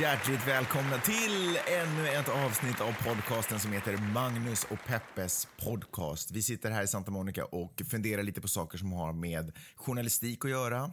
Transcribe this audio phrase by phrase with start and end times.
[0.00, 6.30] Hjärtligt välkomna till ännu ett avsnitt av podcasten som heter Magnus och Peppes podcast.
[6.30, 10.44] Vi sitter här i Santa Monica och funderar lite på saker som har med journalistik
[10.44, 10.92] att göra.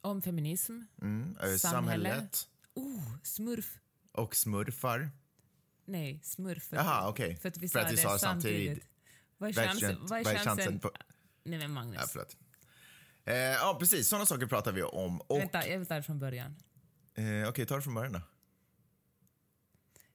[0.00, 1.58] Om feminism, Mm, eh, samhälle.
[1.58, 2.38] samhället
[2.74, 3.78] Oh, smurf.
[4.12, 5.10] och smurfar.
[5.84, 6.68] Nej, smurf.
[6.70, 7.36] Jaha, okej.
[7.36, 8.66] För att vi sa att vi sa det samtidigt.
[8.68, 8.88] samtidigt.
[9.38, 9.96] Vad är chansen?
[9.96, 10.78] chans- Vad är chansen?
[10.80, 10.90] på-
[11.44, 12.12] Nej men Magnus.
[12.14, 12.24] Ja.
[13.24, 14.08] Eh, ja, precis.
[14.08, 15.20] Sådana saker pratar vi om.
[15.20, 16.56] Och, Vänta, jag vill ta det från början.
[17.18, 18.20] Eh, Okej, ta det från början då.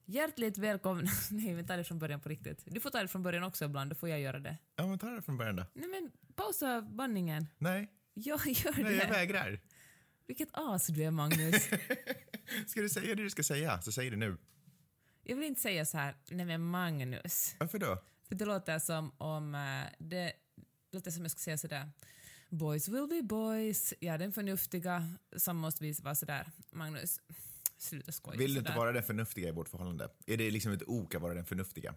[0.06, 1.12] Hjärtligt välkomna...
[1.32, 2.64] Nej, vi tar det från början på riktigt.
[2.66, 4.58] Du får ta det från början också ibland, då får jag göra det.
[4.76, 5.66] Ja, men ta det från början då.
[5.74, 7.48] Nej men, pausa bandningen.
[7.58, 8.96] Nej, Jag gör nej det.
[9.04, 9.60] jag vägrar.
[10.28, 11.64] Vilket as du är, Magnus.
[12.68, 14.38] Ska du säga det du ska säga, så säg det nu.
[15.24, 17.56] jag vill inte säga så här, nej men Magnus.
[17.60, 18.04] Varför då?
[18.28, 19.56] För det låter som om...
[19.56, 20.34] eh, Det
[20.92, 21.90] låter som jag ska säga sådär.
[22.54, 23.94] Boys will be boys.
[24.00, 26.52] Ja, den förnuftiga som måste vi vara sådär.
[26.72, 27.20] Magnus,
[27.78, 28.80] sluta skoja Vill du inte sådär.
[28.80, 30.10] vara den förnuftiga i vårt förhållande?
[30.26, 31.96] Är det liksom ett ok att vara den förnuftiga?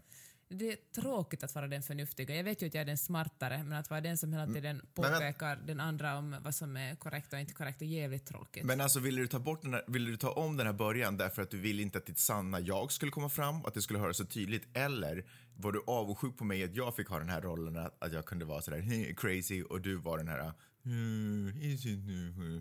[0.48, 2.36] Det är tråkigt att vara den förnuftiga.
[2.36, 4.86] Jag vet ju att jag är den smartare, men att vara den som hela tiden
[4.94, 8.64] påpekar den andra om vad som är korrekt och inte korrekt är jävligt tråkigt.
[8.64, 11.16] Men alltså ville du ta bort den här, ville du ta om den här början
[11.16, 13.98] därför att du ville inte att ditt sanna jag skulle komma fram, att det skulle
[13.98, 15.24] höra så tydligt, eller
[15.56, 18.24] var du avundsjuk på mig att jag fick ha den här rollen, att, att jag
[18.24, 20.52] kunde vara sådär "Hey, crazy och du var den här.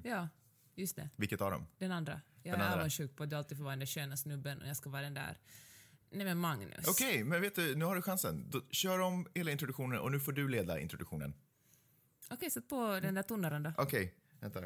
[0.03, 0.29] Ja,
[0.75, 1.09] just det.
[1.15, 1.67] Vilket av dem?
[1.77, 2.21] Den andra.
[2.43, 4.67] Jag Den är avundsjuk på att du alltid får vara den där sköna snubben och
[4.67, 5.37] jag ska vara den där...
[6.09, 6.87] Nej men Magnus.
[6.87, 8.49] Okej, men vet du, nu har du chansen.
[8.49, 11.33] Då, kör om hela introduktionen och nu får du leda introduktionen.
[12.29, 13.73] Okej, sätt på den där tonaren då.
[13.77, 14.59] Okej, vänta.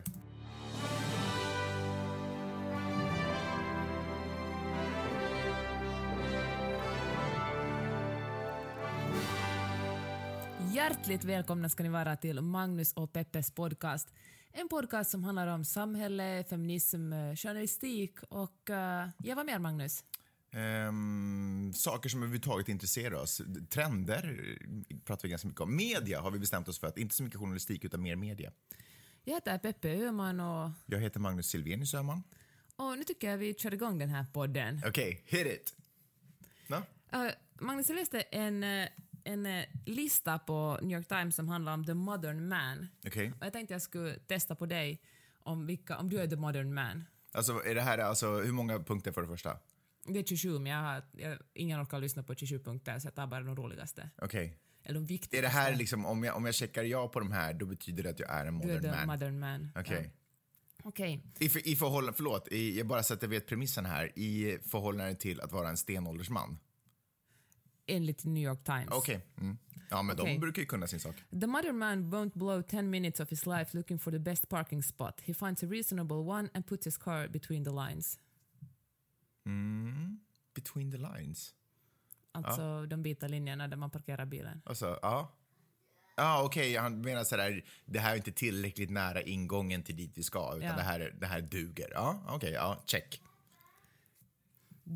[10.74, 14.08] Hjärtligt välkomna ska ni vara till Magnus och Peppes podcast.
[14.52, 18.70] En podcast som handlar om samhälle, feminism, eh, journalistik och...
[18.70, 18.76] Uh,
[19.18, 20.04] ja, vad mer Magnus?
[20.52, 23.42] Ehm, saker som överhuvudtaget intresserar oss.
[23.70, 24.58] Trender
[25.06, 25.76] pratar vi ganska mycket om.
[25.76, 28.52] Media har vi bestämt oss för att inte så mycket journalistik utan mer media.
[29.24, 32.24] Jag heter Peppe Öhman och, Jag heter Magnus Silvenius Öhman.
[32.76, 34.82] och nu tycker jag vi kör igång den här podden.
[34.88, 35.74] Okej, hit it!
[36.68, 36.76] No?
[37.12, 38.64] Eh, Magnus, jag läste en,
[39.24, 42.88] en lista på New York Times som handlar om the modern man.
[43.08, 43.34] Okej.
[43.40, 45.02] Och jag tänkte jag skulle testa på dig
[45.44, 47.06] om, vilka, om du är the modern man.
[47.32, 49.58] Alltså, är det här alltså, hur många punkter för det första?
[50.06, 53.16] Det är 27, men jag har, jag, ingen orkar lyssna på 27 punkter, så jag
[53.16, 54.10] tar bara de roligaste.
[54.22, 54.58] Okej.
[54.84, 55.38] Eller de viktigaste.
[55.38, 58.04] Är det här liksom, om jag, om jag checkar ja på de här, då betyder
[58.04, 59.08] det att jag är en Du är modern the man?
[59.08, 59.72] modern man.
[59.76, 60.04] Okej.
[60.04, 60.12] Ja.
[60.84, 61.24] Okej.
[61.40, 64.20] I, för, I förhållande, förlåt, i, jag bara så att jag vet premissen här.
[64.20, 66.60] I förhållande till att vara en stenåldersman.
[67.88, 68.90] Enligt New York Times.
[68.92, 69.26] Okej.
[69.42, 69.58] Mm.
[69.90, 70.34] Ja, men Okej.
[70.34, 71.16] de brukar ju kunna sin sak.
[71.42, 74.84] The modern man won't blow 10 minutes of his life looking for the best parking
[74.84, 75.22] spot.
[75.22, 78.20] He finds a reasonable one and puts his car between the lines.
[80.56, 81.54] Between the lines.
[82.32, 84.62] Alltså de vita linjerna där man parkerar bilen.
[84.66, 85.36] Alltså, ja.
[86.18, 90.24] Ja, okej, han menar sådär, det här är inte tillräckligt nära ingången till dit vi
[90.24, 90.76] ska, utan Ja.
[90.76, 91.90] det, här, det här duger.
[91.94, 93.22] Ja, okej, ja, check.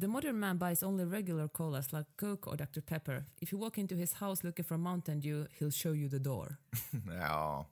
[0.02, 2.82] The modern man buys only regular colas like Coke or Dr.
[2.82, 3.26] Pepper.
[3.40, 6.56] If you walk into his house looking for Mountain Dew, he'll show you the door.
[7.08, 7.70] ja,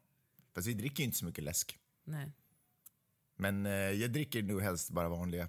[0.56, 1.80] fast vi dricker ju inte så mycket läsk.
[2.04, 2.32] Nej.
[3.36, 5.48] Men eh, jag dricker nog helst bara vanliga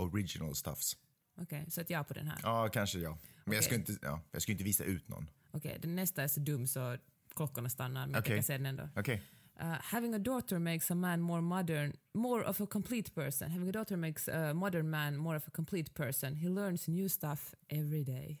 [0.00, 0.96] original stuffs.
[1.36, 2.38] Okej, så ett ja på den här.
[2.42, 3.18] Ja, kanske ja.
[3.44, 5.30] Men jag, ska inte, ja, jag ska inte visa ut någon.
[5.50, 6.96] Okej, den nästa är så dum så
[7.34, 8.32] klockorna stannar, men Okej.
[8.32, 8.88] jag kan säga den ändå.
[8.96, 9.22] Okej.
[9.60, 13.50] Uh, having a daughter makes a man more modern, more of a complete person.
[13.50, 16.34] Having a daughter makes a modern man more of a complete person.
[16.34, 18.40] He learns new stuff every day.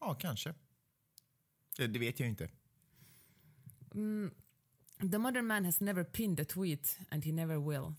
[0.00, 0.54] Ja, kanske.
[1.76, 2.48] Det, det vet jag inte.
[5.10, 7.94] The modern man has never pinned a tweet and he never will.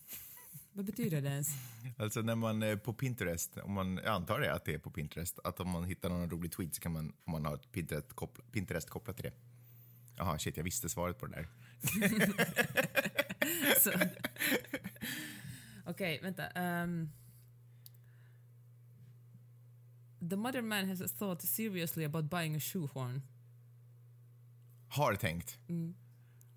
[0.73, 1.49] Vad betyder det ens?
[1.97, 4.91] Alltså när man är på Pinterest, om man, jag antar det att det är på
[4.91, 8.13] Pinterest, att om man hittar någon rolig tweet så kan man, om man har Pinterest,
[8.13, 9.33] koppla, Pinterest kopplat till det.
[10.17, 11.47] Jaha, shit, jag visste svaret på det där.
[15.85, 16.43] Okej, vänta.
[16.83, 17.11] Um,
[20.29, 23.21] the modern man has thought seriously about buying a shoehorn.
[24.89, 25.57] Har tänkt.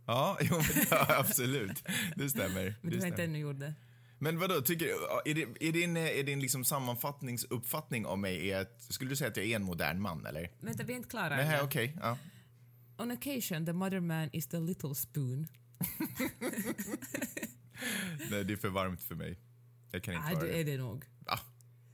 [0.06, 0.60] Ja, jo,
[0.90, 1.84] ja, absolut.
[2.16, 2.74] Det stämmer.
[2.80, 3.74] Men du har inte ännu gjort det.
[4.18, 4.86] Men vadå, tycker,
[5.24, 9.30] är, det, är din, är din liksom sammanfattningsuppfattning om mig är att, skulle du säga
[9.30, 10.50] att jag är en modern man eller?
[10.60, 11.96] Vänta, vi är inte klara Nej, okej.
[12.00, 12.18] ja.
[12.98, 15.48] On occasion, the modern man is the little spoon.
[18.30, 19.38] Nej, det är för varmt för mig.
[19.90, 21.04] Jag kan inte vara det är det nog.
[21.18, 21.40] Va?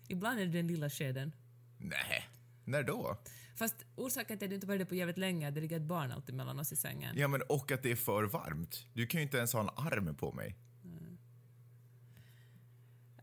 [0.09, 1.35] Ibland är det den lilla skeden.
[1.79, 2.29] Nej.
[2.65, 3.19] När då?
[3.57, 5.77] Fast orsaken till att du inte varit det på jävligt länge är att det ligger
[5.77, 7.19] ett barn alltid mellan oss i sängen.
[7.19, 8.87] Ja, men och att det är för varmt.
[8.95, 10.57] Du kan ju inte ens ha en arm på mig.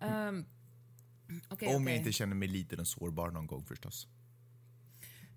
[0.02, 0.46] Um,
[1.50, 1.94] okay, Om okay.
[1.94, 4.08] jag inte känner mig liten och sårbar någon gång förstås.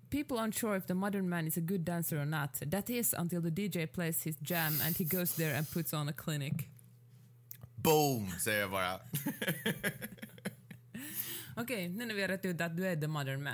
[0.09, 2.71] People aren't sure if the modern man is a good dancer or not.
[2.71, 6.09] That is until the DJ plays his jam and he goes there and puts on
[6.09, 6.53] a clinic.
[7.75, 8.99] Boom, säger jag bara.
[11.55, 13.53] Okej, nu när vi har rätt ut att du är the modern man,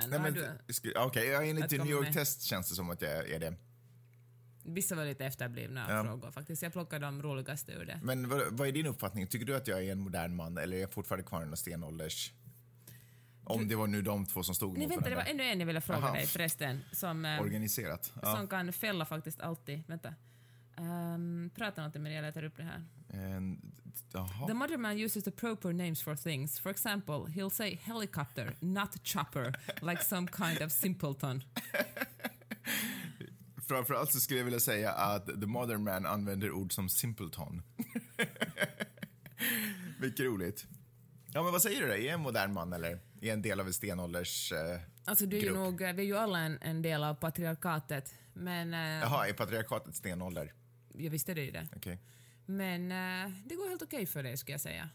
[0.96, 2.12] Okej, ja, enligt New komma York med.
[2.12, 3.54] Test känns det som att jag är det.
[4.74, 6.04] Vissa var lite efterblivna Ja.
[6.04, 6.62] frågor faktiskt.
[6.62, 8.00] Jag plockade de roligaste ur det.
[8.02, 9.26] Men vad, vad är din uppfattning?
[9.26, 11.56] Tycker du att jag är en modern man eller är jag fortfarande kvar i någon
[11.56, 12.32] stenålders...
[13.44, 15.44] Om det var nu de två som stod Nej, mot vänta, det var varandra.
[15.44, 16.14] ännu en jag ville fråga Aha.
[16.14, 16.80] dig förresten.
[16.92, 18.12] Som, eh, Organiserat.
[18.22, 18.36] Ja.
[18.36, 19.82] som kan fälla faktiskt alltid.
[19.86, 20.14] Vänta.
[20.76, 22.84] Um, prata något med det, jag letar upp det här.
[24.12, 24.46] Jaha.
[24.46, 26.58] The modern man uses the proper names for things.
[26.60, 31.42] For example, he'll say helicopter, not chopper, like some kind of simpleton.
[33.68, 37.62] Framförallt så skulle jag vilja säga att the modern man använder ord som simpleton.
[40.00, 40.66] Mycket roligt.
[41.34, 41.92] Ja, men vad säger du då?
[41.92, 44.52] Är jag en modern man eller är en del av en stenålders...
[44.52, 48.14] Eh, Alltså du är ju nog, vi är ju alla en, en del av patriarkatet.
[48.34, 50.52] Men, eh, jaha, är patriarkatet stenålder?
[50.94, 51.68] jag visste det ju det.
[51.76, 51.98] Okej.
[52.46, 54.90] Men eh, det går helt okej för dig skulle jag säga.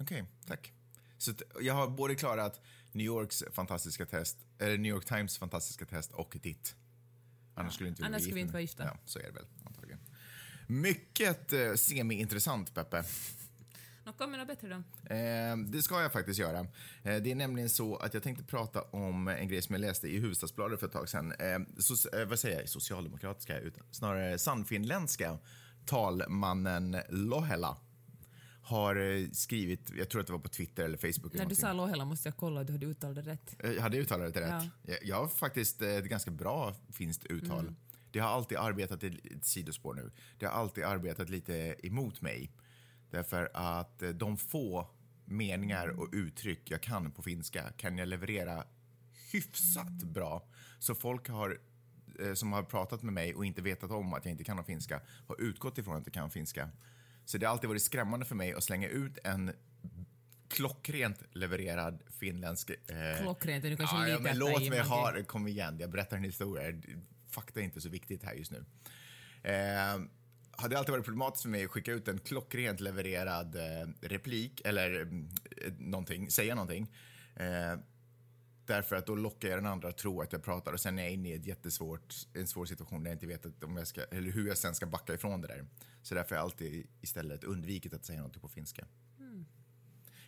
[0.00, 0.72] Okej, tack.
[1.18, 2.60] Så att jag har både klarat
[2.92, 6.74] New Yorks fantastiska test, eller New York Times fantastiska test och ditt.
[7.60, 8.84] Annars skulle inte vi annars skulle vi inte vara gifta.
[8.84, 10.00] Ja, så är det väl antagligen.
[10.66, 13.04] Mycket eh, semi-intressant, Peppe.
[14.04, 15.14] Nå, kommer något bättre då?
[15.14, 16.58] Eh, det ska jag faktiskt göra.
[17.02, 20.08] Eh, det är nämligen så att jag tänkte prata om en grej som jag läste
[20.08, 21.32] i Hufvudstadsbladet för ett tag sedan.
[21.32, 22.68] Eh, so, eh, vad säger jag?
[22.68, 25.38] Socialdemokratiska, utan snarare sannfinländska
[25.86, 27.76] talmannen Lohela
[28.68, 31.34] har eh, skrivit, jag tror att det var på Twitter eller Facebook.
[31.34, 33.56] eller När du sa Lohela måste jag kolla att du hade uttalat det rätt.
[33.58, 34.48] Eh, Hade jag uttalat det rätt?
[34.50, 34.68] Ja.
[34.82, 37.60] Jag, jag har faktiskt eh, ett ganska bra finskt uttal.
[37.60, 37.76] Mm.
[38.10, 39.06] Det har alltid arbetat, i
[39.36, 42.50] ett sidospår nu, det har alltid arbetat lite emot mig.
[43.10, 44.90] Därför att de få
[45.24, 48.64] meningar och uttryck jag kan på finska kan jag leverera
[49.32, 50.48] hyfsat bra.
[50.78, 51.60] Så folk har,
[52.34, 55.40] som har pratat med mig och inte vetat om att jag inte kan finska har
[55.40, 56.70] utgått ifrån att jag kan finska.
[57.28, 59.52] Så det har alltid varit skrämmande för mig att slänga ut en
[60.48, 62.70] klockrent levererad finländsk...
[62.70, 65.22] Eh, Klockrent, är du kanske ja, lite ja, men låt mig ha det-.
[65.22, 66.80] Kom igen, jag berättar en historia.
[67.30, 68.64] Fakta är inte så viktigt här just nu.
[69.42, 70.00] Eh,
[70.50, 75.00] hade alltid varit problematiskt för mig att skicka ut en klockrent levererad eh, replik eller
[75.00, 75.28] mm,
[75.66, 76.92] eh, någonting, säga någonting.
[77.36, 77.78] Eh,
[78.68, 81.02] därför att då lockar jag den andra att tro att jag pratar och sen är
[81.02, 83.86] jag inne i ett jättesvårt, en svår situation där jag inte vet att om jag
[83.86, 85.66] ska, eller hur jag sen ska backa ifrån det där.
[86.02, 88.86] Så därför har jag alltid istället undvikit att säga något på finska.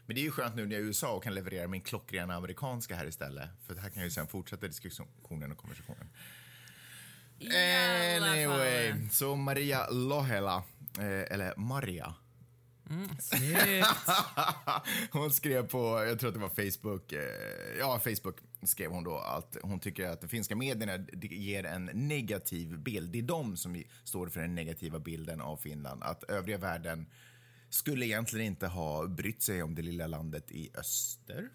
[0.06, 1.80] Men det är ju skönt nu när jag är i USA och kan leverera min
[1.80, 3.48] klockrena amerikanska här istället.
[3.66, 6.08] För här kan jag ju sen fortsätta diskussionen och konversationen.
[7.40, 10.64] Anyway, så Maria Lohela,
[10.98, 12.14] eh, eller Maria,
[13.18, 13.86] Snyggt.
[15.10, 19.18] hon skrev på, jag tror att det var Facebook, eh, ja Facebook skrev hon då
[19.18, 23.12] att hon tycker att de finska medierna ger en negativ bild.
[23.12, 26.02] Det är de som står för den negativa bilden av Finland.
[26.02, 27.06] Att övriga världen
[27.70, 31.48] skulle egentligen inte ha brytt sig om det lilla landet i öster.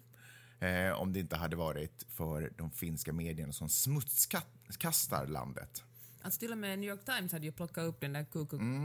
[0.60, 5.82] Eh, om det inte hade varit för de finska medierna som smutskastar landet.
[6.26, 8.24] Alltså till och med New York Times hade ju plockat upp den där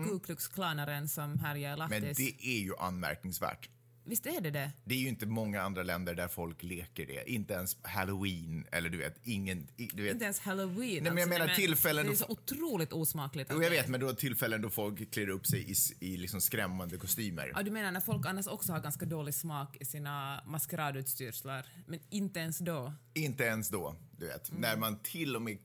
[0.09, 1.89] Ku Klux Klanaren som härjar Mm.
[1.89, 2.17] Men Lahtis.
[2.17, 3.69] det är ju anmärkningsvärt.
[4.03, 4.71] Visst är det det?
[4.83, 7.31] Det är ju inte många andra länder där folk leker det.
[7.31, 9.67] Inte ens halloween eller du vet, ingen...
[9.75, 11.03] Du vet, Inte ens halloween.
[11.03, 13.51] men jag alltså, menar men tillfällen Det är så otroligt osmakligt.
[13.53, 16.97] Jo, jag vet, men då tillfällen då folk klär upp sig i, i liksom skrämmande
[16.97, 17.51] kostymer.
[17.55, 21.99] Ja, du menar när folk annars också har ganska dålig smak i sina maskeradutstyrslar, men
[22.09, 22.93] inte ens då?
[23.13, 24.51] Inte ens då, du vet.
[24.51, 25.57] När man till och med,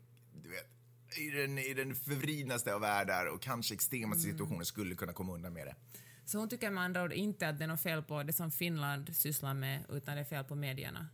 [1.18, 5.52] i den, i den förvridnaste av världar och kanske extrema situationer skulle kunna komma undan
[5.52, 5.74] med det.
[6.24, 8.50] Så hon tycker med andra ord inte att det är något fel på det som
[8.50, 11.08] Finland sysslar med, utan det är fel på medierna.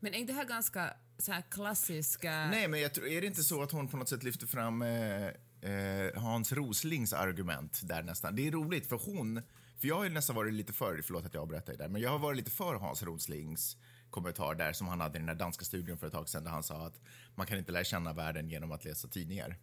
[0.00, 2.30] Men är det här ganska så här klassiska...
[2.30, 4.82] Nej, men jag tror, är det inte så att hon på något sätt lyfter fram
[4.82, 8.36] eh, eh, Hans Roslings argument där nästan?
[8.36, 9.42] Det är roligt, för hon...
[9.80, 12.02] För jag har ju nästan varit lite för, förlåt att jag avbröt dig där, men
[12.02, 13.76] jag har varit lite för Hans Roslings
[14.10, 16.50] kommentar där som han hade i den här danska studion för ett tag sedan där
[16.50, 17.00] han sa att
[17.34, 19.56] man kan inte lära känna världen genom att läsa tidningar.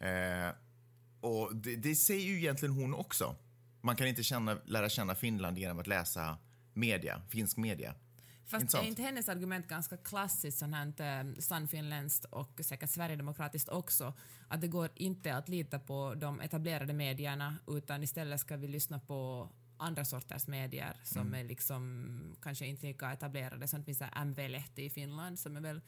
[0.00, 0.54] Eh,
[1.20, 3.36] och det, det säger ju egentligen hon också.
[3.80, 6.38] Man kan inte känna, lära känna Finland genom att läsa
[6.74, 7.94] media, finsk media.
[8.44, 8.84] Fast Intressant.
[8.84, 14.14] är inte hennes argument ganska klassiskt sånt här eh, sannfinländskt och säkert sverigedemokratiskt också?
[14.48, 18.98] Att det går inte att lita på de etablerade medierna utan istället ska vi lyssna
[18.98, 19.48] på
[19.78, 21.34] andra sorters medier som Mm.
[21.40, 23.68] är liksom kanske inte lika etablerade.
[23.68, 25.80] Sånt finns det MV-lehti i Finland som är väl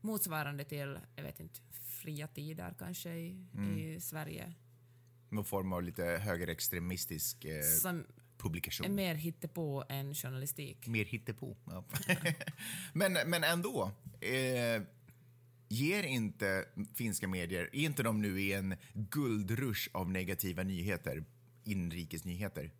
[0.00, 1.60] motsvarande till, jag vet inte,
[2.02, 3.78] Fria Tider kanske i, Mm.
[3.78, 4.52] i Sverige.
[5.28, 8.04] Någon form av lite högerextremistisk eh, Som
[8.38, 8.94] publikation.
[8.94, 10.86] mer hittepå än journalistik.
[10.86, 11.56] Mer hittepå.
[11.64, 11.84] Ja.
[12.92, 13.90] men, men ändå.
[14.20, 14.82] Eh,
[15.68, 21.24] ger inte finska medier, är inte de nu i en guldrush av negativa nyheter,
[21.64, 22.70] inrikesnyheter?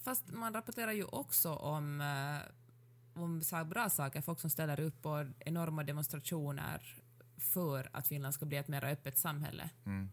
[0.00, 5.02] Fast man rapporterar ju också om, eh, om så bra saker, folk som ställer upp
[5.02, 6.96] på enorma demonstrationer
[7.38, 9.70] för att Finland ska bli ett mer öppet samhälle.
[9.86, 10.10] Mm.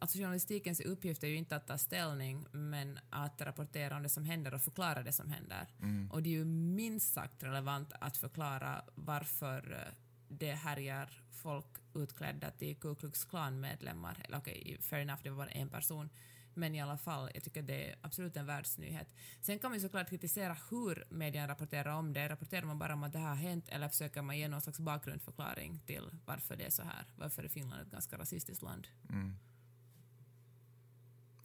[0.00, 4.24] Alltså journalistikens uppgift är ju inte att ta ställning, men att rapportera om det som
[4.24, 5.68] händer och förklara det som händer.
[5.82, 6.10] Mm.
[6.10, 9.94] Och det är ju minst sagt relevant att förklara varför eh,
[10.28, 14.22] det härjar folk utklädda till Ku Klux Klan-medlemmar.
[14.24, 16.10] Eller okej, okay, fair enough, det var bara en person.
[16.58, 19.08] Men i alla fall, jag tycker det är absolut en världsnyhet.
[19.40, 22.28] Sen kan man såklart kritisera hur medierna rapporterar om det.
[22.28, 24.80] Rapporterar man bara om att det här har hänt eller försöker man ge någon slags
[24.80, 27.06] bakgrundsförklaring till varför det är så här?
[27.16, 28.88] Varför är Finland ett ganska rasistiskt land?
[29.10, 29.36] Mm.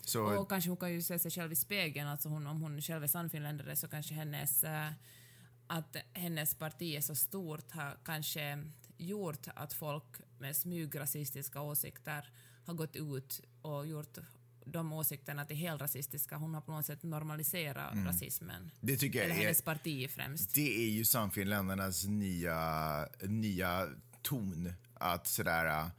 [0.02, 0.24] Så...
[0.24, 3.04] Och kanske hon kan ju se sig själv i spegeln, alltså hon, om hon själv
[3.04, 4.92] är sannfinländare så kanske hennes, äh,
[5.68, 8.64] att hennes parti är så stort har kanske
[8.98, 12.30] gjort att folk med smygrasistiska åsikter
[12.66, 14.18] har gått ut och gjort
[14.66, 16.36] de åsikterna till helt rasistiska.
[16.36, 18.06] Hon har på något sätt normaliserat mm.
[18.06, 18.72] rasismen.
[18.80, 20.54] Det tycker jag Eller är, hennes parti främst.
[20.54, 23.88] Det är ju Sannfinländarnas nya, nya
[24.22, 24.74] ton.
[24.94, 25.92] Att sådär...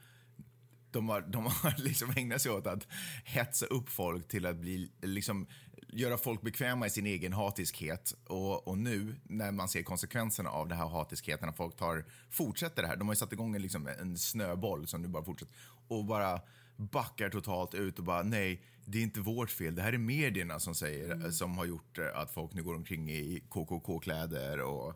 [0.90, 2.86] De har, de har liksom ägnat sig åt att
[3.24, 5.46] hetsa upp folk till att bli, liksom,
[5.88, 8.14] göra folk bekväma i sin egen hatiskhet.
[8.26, 12.82] Och, och nu, när man ser konsekvenserna av den här hatiskheten, när folk tar, fortsätter
[12.82, 12.96] det här.
[12.96, 15.54] De har ju satt igång en, liksom, en snöboll som nu bara fortsätter.
[15.88, 16.40] Och bara
[16.76, 19.74] backar totalt ut och bara nej, det är inte vårt fel.
[19.74, 21.32] Det här är medierna som säger, mm.
[21.32, 24.94] som har gjort att folk nu går omkring i KKK-kläder och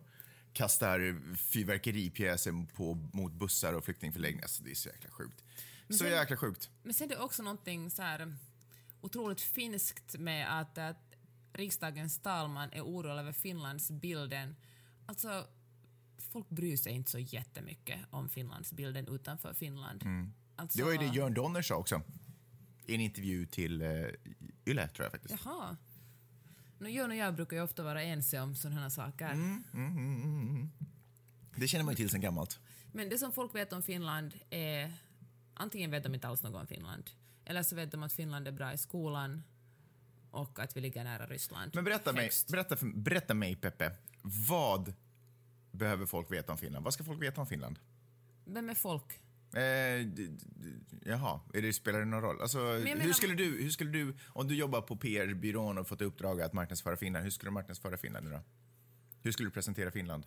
[0.53, 4.47] kastar fyrverkeripjäser på, mot bussar och flyktingförläggningar.
[4.47, 5.45] Så det är så jäkla sjukt.
[5.89, 6.71] så sen, jäkla sjukt.
[6.83, 8.35] Men sen är det också någonting så här
[9.01, 11.17] otroligt finskt med att, att
[11.53, 14.57] riksdagens talman är orolig över Finlandsbilden.
[15.07, 15.47] Alltså,
[16.19, 20.03] folk bryr sig inte så jättemycket om Finlandsbilden utanför Finland.
[20.03, 20.33] Mm.
[20.59, 20.79] Alltså...
[20.79, 22.03] Det var ju det Jörn Donner sa också.
[22.87, 24.09] I en intervju till uh,
[24.67, 25.35] Yle, tror jag faktiskt.
[25.45, 25.77] Jaha.
[26.79, 29.31] No, Jörn och jag brukar ju ofta vara ense om sådana här saker.
[29.31, 30.71] Mm, mm, mm, mm, mm.
[31.57, 32.61] det känner man ju till sen gammalt.
[32.93, 34.93] Men det som folk vet om Finland är...
[35.55, 37.11] Antingen vet de inte alls något om Finland,
[37.45, 39.43] eller så vet de att Finland är bra i skolan
[40.31, 41.71] och att vi ligger nära Ryssland.
[41.75, 43.93] Men berätta mig, berätta, för, berätta mig, Peppe,
[44.49, 44.95] vad
[45.71, 46.85] behöver folk veta om Finland?
[46.85, 47.79] Vad ska folk veta om Finland?
[48.45, 49.21] Vem är folk?
[49.55, 49.63] Eh,
[51.05, 52.41] jaha, är det, spelar det någon roll?
[52.41, 56.03] Alltså, menar, hur, skulle du, hur skulle du, om du jobbar på PR-byrån och fått
[56.03, 58.41] uppdrag att marknadsföra Finland, hur skulle du marknadsföra Finland nu då?
[59.23, 60.27] Hur skulle du presentera Finland?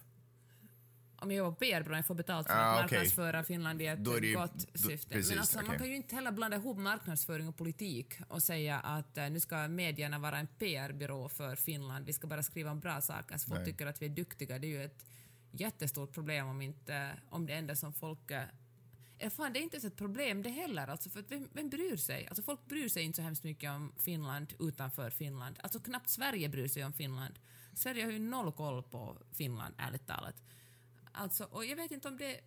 [1.15, 2.97] Om jag jobbar på PR-byrån och får betalt för ah, att okay.
[2.97, 5.09] marknadsföra Finland i ett ju, gott då, syfte.
[5.09, 5.67] Precis, Men alltså, okay.
[5.67, 9.39] man kan ju inte heller blanda ihop marknadsföring och politik och säga att uh, nu
[9.39, 13.47] ska medierna vara en PR-byrå för Finland, vi ska bara skriva om bra saker så
[13.47, 13.71] folk Nej.
[13.71, 14.59] tycker att vi är duktiga.
[14.59, 15.05] Det är ju ett
[15.51, 18.31] jättestort problem om, inte, om det enda som folk
[19.29, 22.27] fan, det är inte ens ett problem det heller, alltså, för vem, vem bryr sig?
[22.27, 25.59] Alltså, folk bryr sig inte så hemskt mycket om Finland utanför Finland.
[25.63, 27.39] Alltså knappt Sverige bryr sig om Finland.
[27.73, 30.35] Sverige har ju noll koll på Finland, ärligt talat.
[31.11, 32.39] Alltså, och jag vet inte om det...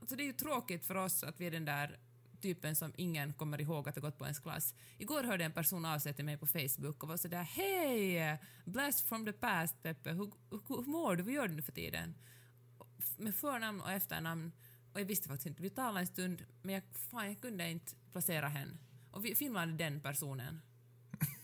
[0.00, 1.98] Alltså det är ju tråkigt för oss att vi är den där
[2.40, 4.74] typen som ingen kommer ihåg att ha gått på ens klass.
[4.98, 8.38] Igår hörde en person av sig till mig på Facebook och var sådär Hej!
[8.64, 10.10] Blast from the past, Peppe.
[10.10, 11.22] Hur, hur, hur mår du?
[11.22, 12.14] Vad gör du nu för tiden?
[13.16, 14.52] Med förnamn och efternamn
[14.94, 15.62] och jag visste faktiskt inte.
[15.62, 18.72] Vi talade en stund, men jag, fan, jag kunde inte placera henne.
[19.10, 20.60] Och vi, Finland är den personen.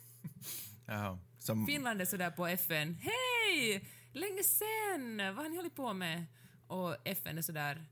[0.86, 1.66] Jaha, som...
[1.66, 2.94] Finland är sådär på FN.
[2.94, 3.84] Hej!
[4.12, 5.16] Länge sen!
[5.16, 6.26] Vad har ni hållit på med?
[6.66, 7.86] Och FN är sådär...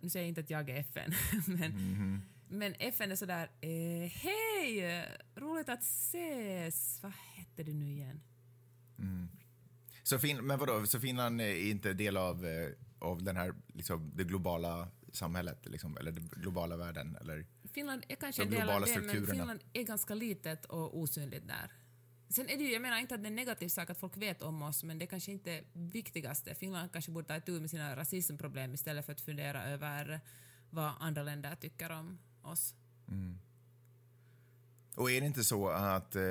[0.00, 1.14] Nu säger jag inte att jag är FN,
[1.46, 2.20] men, mm -hmm.
[2.48, 3.50] men FN är sådär...
[3.60, 5.08] Eh, Hej!
[5.34, 7.02] Roligt att ses!
[7.02, 8.22] Vad hette det nu igen?
[8.98, 9.28] Mm.
[10.02, 12.68] Så, fin men vadå, så Finland är inte del av eh,
[13.02, 17.16] av den här, liksom, det globala samhället, liksom, eller den globala världen?
[17.20, 21.48] Eller Finland är kanske en del av det, men Finland är ganska litet och osynligt
[21.48, 21.72] där.
[22.28, 24.16] Sen är det ju, jag menar inte att det är en negativ sak att folk
[24.16, 26.54] vet om oss, men det är kanske inte är viktigaste.
[26.54, 30.20] Finland kanske borde ta itu med sina rasismproblem istället för att fundera över
[30.70, 32.74] vad andra länder tycker om oss.
[33.08, 33.38] Mm.
[34.96, 36.22] Och är det inte så att eh,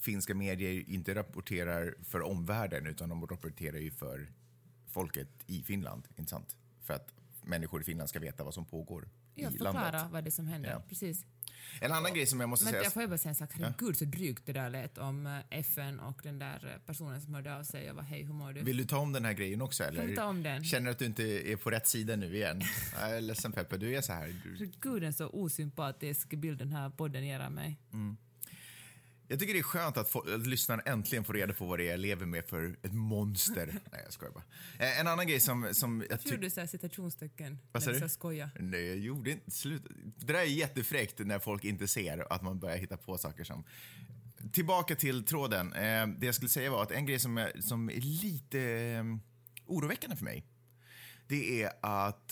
[0.00, 4.32] finska medier inte rapporterar för omvärlden utan de rapporterar ju för
[4.90, 6.56] folket i Finland, inte sant?
[6.82, 9.82] För att människor i Finland ska veta vad som pågår ja, i landet.
[9.82, 10.70] förklara vad det är som händer.
[10.70, 10.82] Ja.
[10.88, 11.24] Precis.
[11.80, 12.82] En annan grej som jag måste Men säga...
[12.82, 15.38] Jag får jag bara säga en sak, herregud så drygt det där lät om eh,
[15.50, 18.62] FN och den där personen som hörde av sig och var hej, hur mår du?
[18.62, 20.06] Vill du ta om den här grejen också eller?
[20.06, 20.64] Kan ta om den?
[20.64, 22.62] Känner du att du inte är på rätt sida nu igen?
[23.00, 24.34] jag är ledsen Peppe, du är så här.
[24.44, 27.78] Herregud en så osympatisk bild den här podden ger av mig.
[27.92, 28.16] Mm.
[29.30, 31.86] Jag tycker det är skönt att, få, att lyssnaren äntligen får reda på vad det
[31.86, 33.66] är jag lever med för ett monster.
[33.92, 34.44] Nej, jag skojar bara.
[34.78, 36.50] Eh, En annan grej som, som jag Tror tycker...
[36.54, 37.58] du här citationstecken?
[37.72, 38.08] Vad sa när du?
[38.08, 38.50] skoja?
[38.60, 39.50] Nej, jag gjorde inte...
[39.50, 39.88] Sluta.
[40.16, 43.64] Det där är jättefräckt när folk inte ser att man börjar hitta på saker som...
[44.52, 45.72] Tillbaka till tråden.
[45.72, 49.04] Eh, det jag skulle säga var att en grej som är, som är lite eh,
[49.66, 50.46] oroväckande för mig,
[51.26, 52.28] det är att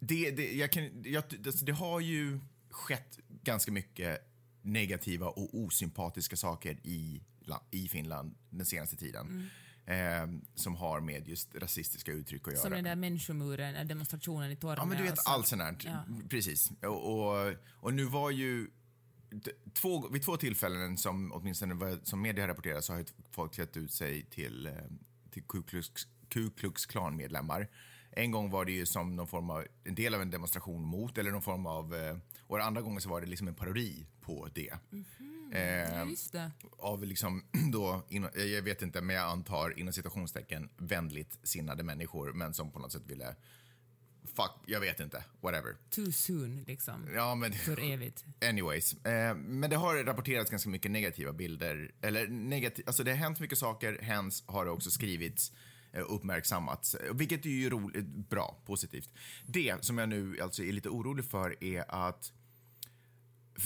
[0.00, 2.40] det, det, jag kan, jag, alltså det har ju
[2.70, 4.26] skett ganska mycket
[4.62, 7.22] negativa och osympatiska saker i,
[7.70, 9.50] i Finland den senaste tiden.
[9.86, 12.62] Eh, som har med just rasistiska uttryck att göra.
[12.62, 14.76] Som den där människomuren, demonstrationen i Torgny.
[14.80, 15.30] Ja, men du vet alltså.
[15.30, 15.76] allt sånt här.
[15.84, 16.04] Ja.
[16.30, 16.70] Precis.
[16.82, 17.12] Och,
[17.46, 18.70] och, och nu var ju...
[19.74, 23.76] Två, vid två tillfällen som åtminstone vad- som media har rapporterat så har folk klätt
[23.76, 24.72] ut sig till, eh,
[25.30, 25.88] till Ku Klux,
[26.28, 27.68] Ku Klux Klan-medlemmar.
[28.10, 31.18] En gång var det ju som någon form av, en del av en demonstration mot,
[31.18, 32.20] eller någon form av...
[32.50, 34.72] Och andra gången så var det liksom en parodi på det.
[34.90, 34.98] Ja,
[35.52, 36.50] Eh, just det.
[36.78, 38.02] av liksom då,
[38.34, 42.92] jag vet inte, men jag antar inom citationstecken vändligt sinnade människor, men som på något
[42.92, 43.36] sätt ville,
[44.36, 45.76] fuck, jag vet inte, whatever.
[45.90, 47.08] Too soon, liksom.
[47.14, 48.24] Ja, men För evigt.
[48.44, 48.92] anyways.
[49.04, 53.40] Eh, men det har rapporterats ganska mycket negativa bilder, eller negativ, alltså det har hänt
[53.40, 55.52] mycket saker, hens har det också skrivits,
[55.92, 59.10] eh, uppmärksammats, eh, vilket är ju roligt, bra, positivt.
[59.46, 62.32] Det som jag nu alltså är lite orolig för är att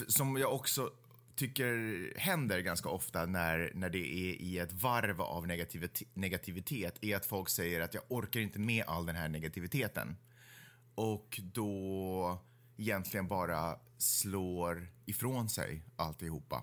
[0.09, 0.91] som jag också
[1.37, 7.17] tycker händer ganska ofta när, när det är i ett varv av negativitet, negativitet är
[7.17, 10.17] att folk säger att jag orkar inte med all den här negativiteten.
[10.95, 12.39] Och då
[12.77, 16.63] egentligen bara slår ifrån sig alltihopa.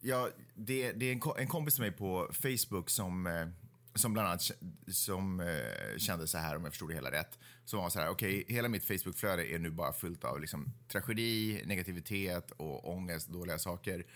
[0.00, 3.48] Ja, det, det är en, en kompis till mig på Facebook som, eh,
[3.94, 4.50] som bland annat
[4.88, 7.38] som, eh, kände så här, om jag förstod det hela rätt.
[7.64, 11.62] Som var så här, okej, hela mitt Facebookflöde är nu bara fullt av liksom, tragedi,
[11.66, 14.06] negativitet och ångest, dåliga saker.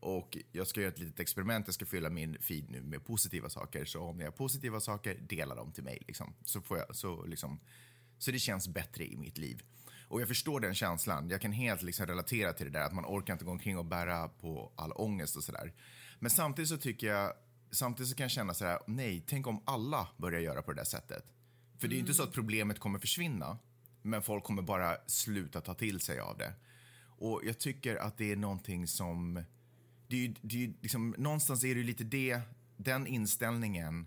[0.00, 3.48] Och jag ska göra ett litet experiment, jag ska fylla min feed nu med positiva
[3.48, 3.84] saker.
[3.84, 6.02] Så om ni har positiva saker, dela dem till mig.
[6.06, 6.34] Liksom.
[6.44, 7.60] Så, får jag, så, liksom,
[8.18, 9.62] så det känns bättre i mitt liv.
[10.08, 11.28] Och jag förstår den känslan.
[11.28, 13.84] Jag kan helt liksom relatera till det där att man orkar inte gå omkring och
[13.84, 15.72] bära på all ångest och sådär.
[16.18, 17.32] Men samtidigt så tycker jag,
[17.70, 20.80] samtidigt så kan jag känna så här, nej, tänk om alla börjar göra på det
[20.80, 21.24] där sättet.
[21.78, 23.58] För det är ju inte så att problemet kommer försvinna,
[24.02, 26.52] men folk kommer bara sluta ta till sig av det.
[27.18, 29.44] Och jag tycker att det är någonting som,
[30.08, 32.40] det är ju, det är liksom, någonstans är det lite det,
[32.76, 34.06] den inställningen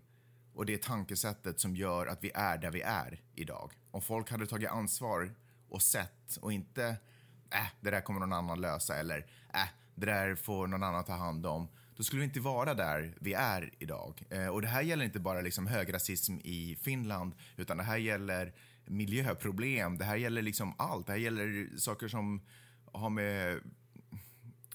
[0.53, 3.73] och det tankesättet som gör att vi är där vi är idag.
[3.91, 5.35] Om folk hade tagit ansvar
[5.69, 6.85] och sett och inte
[7.51, 9.17] äh, det där kommer någon annan lösa eller
[9.53, 11.67] äh, det där får någon annan ta hand om.
[11.99, 14.23] Då skulle vi inte vara där vi är idag.
[14.29, 18.53] Eh, och det här gäller inte bara liksom högrasism i Finland utan det här gäller
[18.85, 19.97] miljöproblem.
[19.97, 21.05] Det här gäller liksom allt.
[21.05, 22.41] Det här gäller saker som
[22.91, 23.59] har med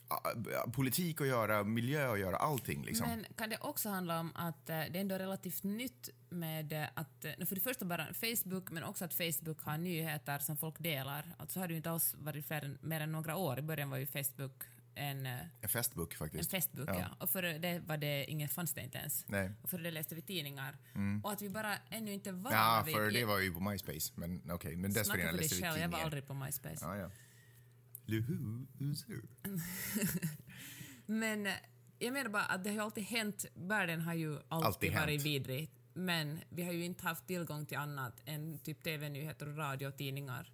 [0.08, 3.08] ah, politik att göra, miljö att göra, allting liksom.
[3.08, 6.88] Men kan det också handla om att eh, det är ändå relativt nytt med eh,
[6.94, 10.78] att, eh, för det första bara Facebook, men också att Facebook har nyheter som folk
[10.78, 11.34] delar.
[11.38, 13.58] Alltså har det ju inte alls varit fler mer än några år.
[13.58, 14.64] I början var ju Facebook
[14.96, 16.50] en, eh, En festbook en faktiskt.
[16.50, 16.94] Facebook, Ja.
[17.00, 17.16] ja.
[17.20, 19.28] Och före det var det ingen, fanns det inte ens.
[19.28, 19.50] Nej.
[19.62, 20.76] Och före det läste vi tidningar.
[21.22, 24.12] Och att vi bara ännu inte var Ja, för det var ju på MySpace.
[24.14, 26.04] Men okej, men Snacka dessförinnan för läste vi själv, jag var tidningar.
[26.04, 26.78] aldrig på MySpace.
[26.80, 27.10] Ja, ja.
[28.06, 29.20] Loser.
[31.06, 31.52] Men eh,
[31.98, 35.08] jag menar bara att det har ju alltid hänt, världen har ju alltid, Alltid varit
[35.10, 35.22] hänt.
[35.22, 35.70] vidrig.
[35.94, 39.96] Men vi har ju inte haft tillgång till annat än typ TV-nyheter och radio och
[39.96, 40.52] tidningar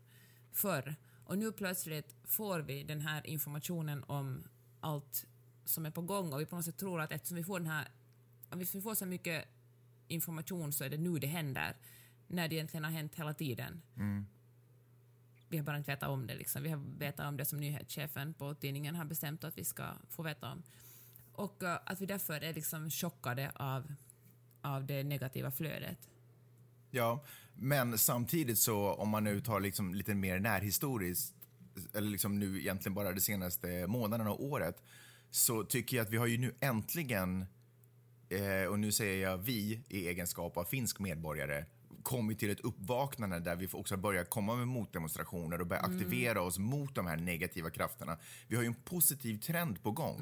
[0.52, 0.94] förr.
[1.30, 4.44] Och nu plötsligt får vi den här informationen om
[4.80, 5.26] allt
[5.64, 7.68] som är på gång och vi på något sätt tror att eftersom vi får den
[7.68, 7.88] här,
[8.48, 9.44] om vi får så mycket
[10.08, 11.76] information så är det nu det händer,
[12.26, 13.82] när det egentligen har hänt hela tiden.
[15.48, 16.34] Vi har bara inte vetat om det.
[16.34, 16.62] Liksom.
[16.62, 20.22] Vi har vetat om det som nyhetschefen på tidningen har bestämt att vi ska få
[20.22, 20.62] veta om.
[21.32, 23.94] Och eh, att vi därför är liksom chockade av,
[24.60, 26.08] av det negativa flödet.
[26.90, 27.24] Ja,
[27.62, 31.34] men samtidigt så om man nu tar liksom lite mer närhistoriskt,
[31.94, 34.82] eller liksom nu egentligen bara de senaste månaderna och året,
[35.30, 37.46] så tycker jag att vi har ju nu äntligen,
[38.28, 41.64] eh, och nu säger jag vi i egenskap av finsk medborgare,
[42.02, 46.58] kommit till ett uppvaknande där vi också börjar komma med motdemonstrationer och börja aktivera oss
[46.58, 48.18] mot de här negativa krafterna.
[48.48, 50.20] Vi har ju en positiv trend på gång.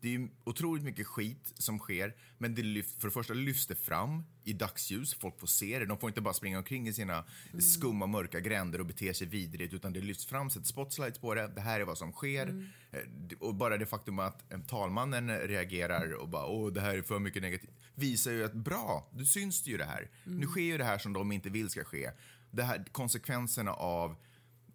[0.00, 3.66] Det är ju otroligt mycket skit som sker, men det lyft, för det första lyfts
[3.66, 5.86] det fram i dagsljus, folk får se det.
[5.86, 7.24] De får inte bara springa omkring i sina
[7.60, 11.48] skumma, mörka gränder och bete sig vidrigt, utan det lyfts fram, sätts spotlights på det.
[11.54, 12.68] Det här är vad som sker.
[12.92, 16.98] Eh, det- Och bara det faktum att eh, talmannen reagerar och bara åh, det här
[16.98, 17.70] är för mycket negativt,
[18.02, 20.10] visar ju att bra, nu syns det ju det här.
[20.24, 22.10] Nu sker ju det här som de inte vill ska ske.
[22.50, 24.16] Det här, konsekvenserna av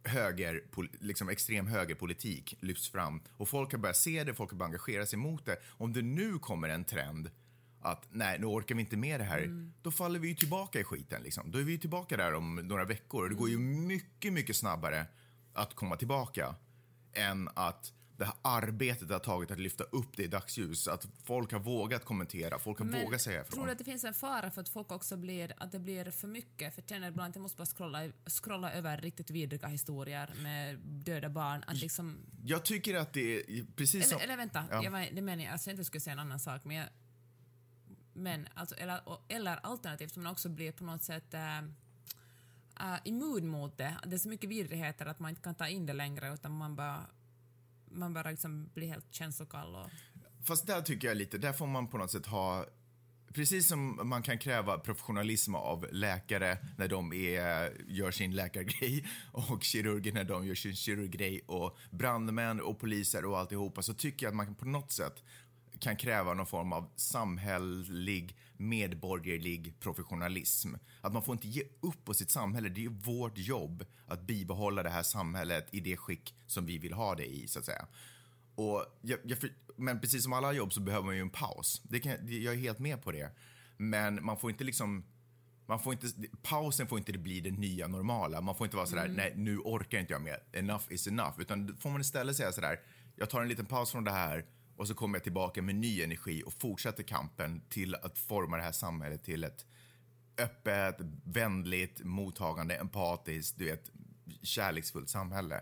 [0.03, 0.63] höger,
[0.99, 5.05] liksom extrem högerpolitik lyfts fram och folk har börjat se det, folk har börjat engagera
[5.05, 5.57] sig mot det.
[5.67, 7.31] Om det nu kommer en trend
[7.81, 9.73] att nej, nu orkar vi inte med det här, mm.
[9.81, 11.21] då faller vi ju tillbaka i skiten.
[11.23, 11.51] Liksom.
[11.51, 14.55] Då är vi ju tillbaka där om några veckor och det går ju mycket, mycket
[14.55, 15.05] snabbare
[15.53, 16.55] att komma tillbaka
[17.13, 20.87] än att det här arbetet det har tagit att lyfta upp det i dagsljus.
[20.87, 23.55] Att folk har vågat kommentera, folk har Men vågat säga ifrån.
[23.55, 26.11] Tror du att det finns en fara för att folk också blir, att det blir
[26.11, 26.75] för mycket?
[26.75, 30.79] För jag känner ibland att jag måste bara scrolla, scrolla över riktigt vidriga historier med
[30.79, 31.63] döda barn.
[31.67, 32.17] Att liksom...
[32.43, 34.21] Jag tycker att det är precis eller, som...
[34.21, 34.83] Eller vänta, ja.
[34.83, 36.87] jag, det menar jag, alltså jag inte skulle säga en annan sak, men jag,
[38.13, 41.57] men alltså, eller, eller alternativt man också blir på något sätt äh,
[42.79, 43.97] äh, immun mot det.
[44.05, 46.75] Det är så mycket vidrigheter att man inte kan ta in det längre utan man
[46.75, 47.05] bara
[47.91, 49.75] man bara liksom blir helt känslokall.
[49.75, 49.89] Och...
[50.47, 52.65] Fast där tycker jag lite, där får man på något sätt ha
[53.33, 59.63] Precis som man kan kräva professionalism av läkare när de är, gör sin läkargrej och
[59.63, 64.31] kirurger när de gör sin kirurggrej och brandmän och poliser och alltihopa så tycker jag
[64.31, 65.23] att man på något sätt
[65.79, 70.73] kan kräva någon form av samhällelig, medborgerlig professionalism.
[71.01, 72.69] Att man får inte ge upp på sitt samhälle.
[72.69, 76.93] Det är vårt jobb att bibehålla det här samhället i det skick som vi vill
[76.93, 77.87] ha det i, så att säga.
[78.55, 79.37] Och jag, jag,
[79.75, 81.81] men precis som alla jobb så behöver man ju en paus.
[81.83, 83.31] Det kan, jag är helt med på det.
[83.77, 85.05] Men man får inte liksom
[85.67, 86.07] man får inte,
[86.41, 88.41] pausen får inte bli det nya normala.
[88.41, 89.15] Man får inte vara sådär, mm.
[89.15, 91.41] nej nu orkar inte jag mer, enough is enough.
[91.41, 92.79] Utan får man istället säga sådär,
[93.15, 94.45] jag tar en liten paus från det här
[94.77, 98.63] och så kommer jag tillbaka med ny energi och fortsätter kampen till att forma det
[98.63, 99.65] här samhället till ett
[100.37, 103.91] öppet, vänligt, mottagande, empatiskt, du vet,
[104.41, 105.61] kärleksfullt samhälle.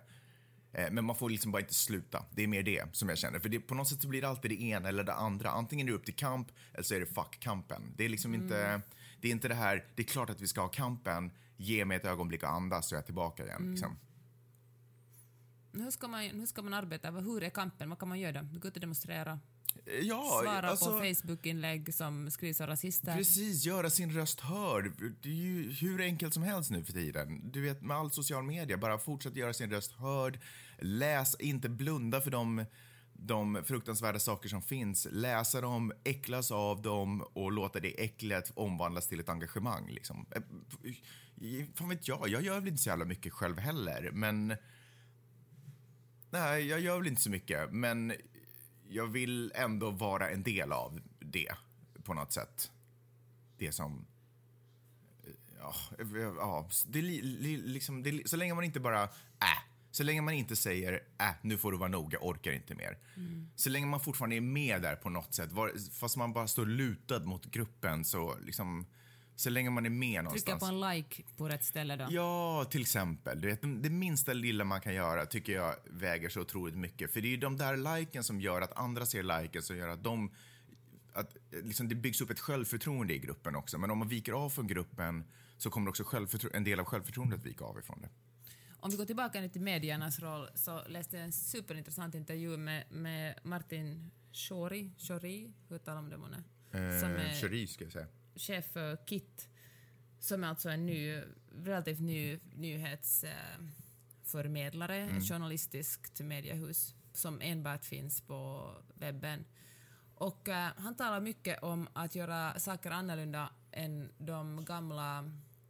[0.73, 2.25] Eh, men man får liksom bara inte sluta.
[2.31, 3.39] Det är mer det som jag känner.
[3.39, 5.49] För det, på något sätt så blir det alltid det ena eller det andra.
[5.49, 7.93] Antingen är det upp till kamp eller så är det fuck kampen.
[7.95, 8.43] Det är liksom mm.
[8.43, 8.81] inte,
[9.21, 11.97] det är inte det här, det är klart att vi ska ha kampen, ge mig
[11.97, 13.57] ett ögonblick att andas så är jag tillbaka igen.
[13.57, 13.71] Mm.
[13.71, 13.97] Liksom.
[15.75, 17.11] Hur ska, man, hur ska man arbeta?
[17.11, 17.89] Hur är kampen?
[17.89, 18.41] Vad kan man göra?
[18.41, 19.39] Gå ut och demonstrera?
[20.01, 23.15] Ja, Svara alltså, på Facebook-inlägg som skrivs av rasister.
[23.15, 24.91] Precis, göra sin röst hörd.
[25.21, 27.51] Det är ju hur enkelt som helst nu för tiden.
[27.51, 30.39] Du vet, med all social media, bara fortsätt göra sin röst hörd.
[30.79, 32.65] Läs, inte blunda för de,
[33.13, 35.07] de fruktansvärda saker som finns.
[35.11, 39.89] Läsa dem, äcklas av dem och låta det äcklet omvandlas till ett engagemang.
[39.89, 40.25] Liksom.
[40.31, 40.41] Eh,
[41.75, 44.55] fan vet jag, jag gör väl inte så jävla mycket själv heller, men
[46.35, 48.13] Nej, jag gör väl inte så mycket, men
[48.89, 51.51] jag vill ändå vara en del av det
[52.03, 52.71] på något sätt.
[53.57, 54.05] Det som...
[55.59, 55.75] Ja,
[56.37, 59.03] ja det, liksom, det, så länge man inte bara...
[59.03, 59.09] Äh,
[59.91, 62.97] så länge man inte säger äh, nu får du vara nog, jag orkar inte mer.
[63.15, 63.49] Mm.
[63.55, 66.65] Så länge man fortfarande är med där på något sätt, var, fast man bara står
[66.65, 68.85] lutad mot gruppen så liksom
[69.35, 70.59] så länge man är med någonstans.
[70.59, 72.07] Trycka på en like på rätt ställe då?
[72.09, 73.41] Ja, till exempel.
[73.41, 77.13] Du vet, det minsta lilla man kan göra tycker jag väger så otroligt mycket.
[77.13, 79.89] För det är ju de där liken som gör att andra ser liken som gör
[79.89, 80.31] att de
[81.13, 83.77] att liksom det byggs upp ett självförtroende i gruppen också.
[83.77, 85.23] Men om man viker av från gruppen
[85.57, 86.03] så kommer också
[86.53, 88.09] en del av självförtroendet vika av ifrån det.
[88.79, 93.39] Om vi går tillbaka till mediernas roll så läste jag en superintressant intervju med, med
[93.43, 96.43] Martin Shori, Shori, hur talar man det månne?
[96.71, 99.49] Eh, Shori ska jag säga chef för KIT,
[100.19, 101.21] som är alltså en ny,
[101.51, 105.17] relativt ny nyhetsförmedlare, mm.
[105.17, 109.45] ett journalistiskt mediehus som enbart finns på webben.
[110.15, 115.21] Och uh, han talar mycket om att göra saker annorlunda än de gamla...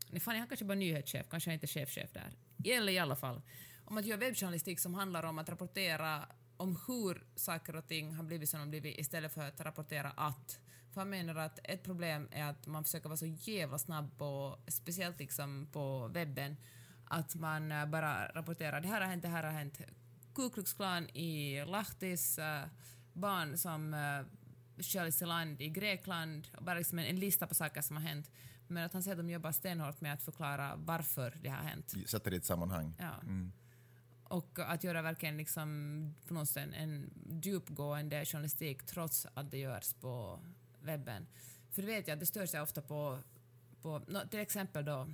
[0.10, 2.36] Nej, fan, han kanske bara nyhetschef, kanske inte chefchef där.
[2.66, 3.42] Eller i alla fall.
[3.86, 6.26] Om att göra webbjournalistik som handlar om att rapportera
[6.58, 10.60] om hur saker och ting har blivit som de blivit istället för att rapportera att.
[10.96, 14.60] För han menar att ett problem är att man försöker vara så jävla snabb på,
[14.68, 16.58] speciellt liksom på webben,
[17.06, 19.82] att man eh, bara rapporterar det här har hänt, det här har hänt.
[20.36, 22.68] Ku Klux Klan i Lahtis, uh,
[23.14, 23.96] barn som
[24.78, 28.32] sköljs i land i Grekland, bara liksom en, en, lista på saker som har hänt.
[28.68, 31.94] Men att han säger att de jobbar stenhårt med att förklara varför det har hänt.
[32.08, 32.96] Sätta det i ett sammanhang.
[33.00, 33.22] Ja.
[33.22, 33.52] Mm.
[34.24, 39.94] Och att göra verkligen liksom på något sätt en djupgående journalistik trots att det görs
[39.94, 40.40] på
[40.86, 41.28] webben.
[41.72, 43.20] För det vet jag, det stör sig ofta på,
[43.82, 45.08] på no, till exempel då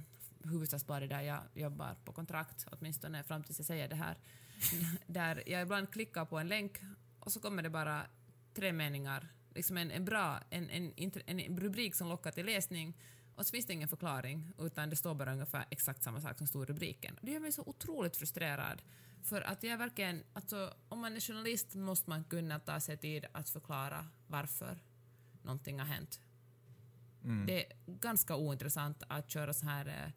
[0.43, 4.17] Hufvudstadsbladet där jag jobbar på kontrakt, åtminstone fram tills jag säger det här,
[5.07, 6.79] där jag ibland klickar på en länk
[7.19, 8.05] och så kommer det bara
[8.53, 10.93] tre meningar, liksom en, en bra, en, en,
[11.25, 12.97] en rubrik som lockar till läsning
[13.35, 16.47] och så finns det ingen förklaring, utan det står bara ungefär exakt samma sak som
[16.47, 17.19] står i rubriken.
[17.21, 18.81] Det gör mig så otroligt frustrerad.
[19.23, 23.25] För att jag verkligen, alltså, om man är journalist måste man kunna ta sig tid
[23.31, 24.79] att förklara varför
[25.43, 26.19] någonting har hänt.
[27.23, 27.45] Mm.
[27.45, 30.11] Det är ganska ointressant att köra så här eh,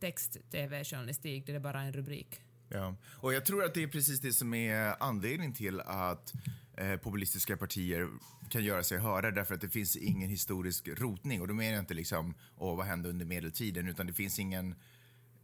[0.00, 2.40] text-tv-journalistik där det bara är en rubrik.
[2.68, 6.32] Ja, och jag tror att det är precis det som är anledningen till att
[6.76, 8.08] eh, populistiska partier
[8.50, 11.40] kan göra sig hörda därför att det finns ingen historisk rotning.
[11.40, 14.74] Och då menar jag inte liksom, åh, vad hände under medeltiden, utan det finns ingen,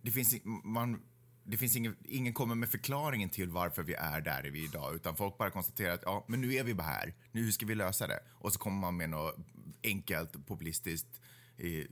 [0.02, 1.02] det finns, man,
[1.50, 4.94] det finns ingen, ingen kommer med förklaringen till varför vi är där vi är idag,
[4.94, 7.66] utan folk bara konstaterar att ja, men nu är vi bara här, nu hur ska
[7.66, 8.20] vi lösa det?
[8.30, 9.36] Och så kommer man med något
[9.82, 11.20] enkelt, populistiskt,
[11.56, 11.84] eh,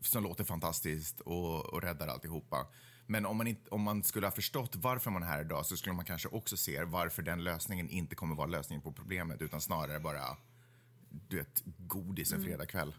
[0.00, 2.66] som låter fantastiskt och, och räddar alltihopa.
[3.06, 5.76] Men om man, inte, om man skulle ha förstått varför man är här idag så
[5.76, 9.60] skulle man kanske också se varför den lösningen inte kommer vara lösningen på problemet utan
[9.60, 10.36] snarare bara
[11.10, 12.94] du vet, godis en fredagkväll.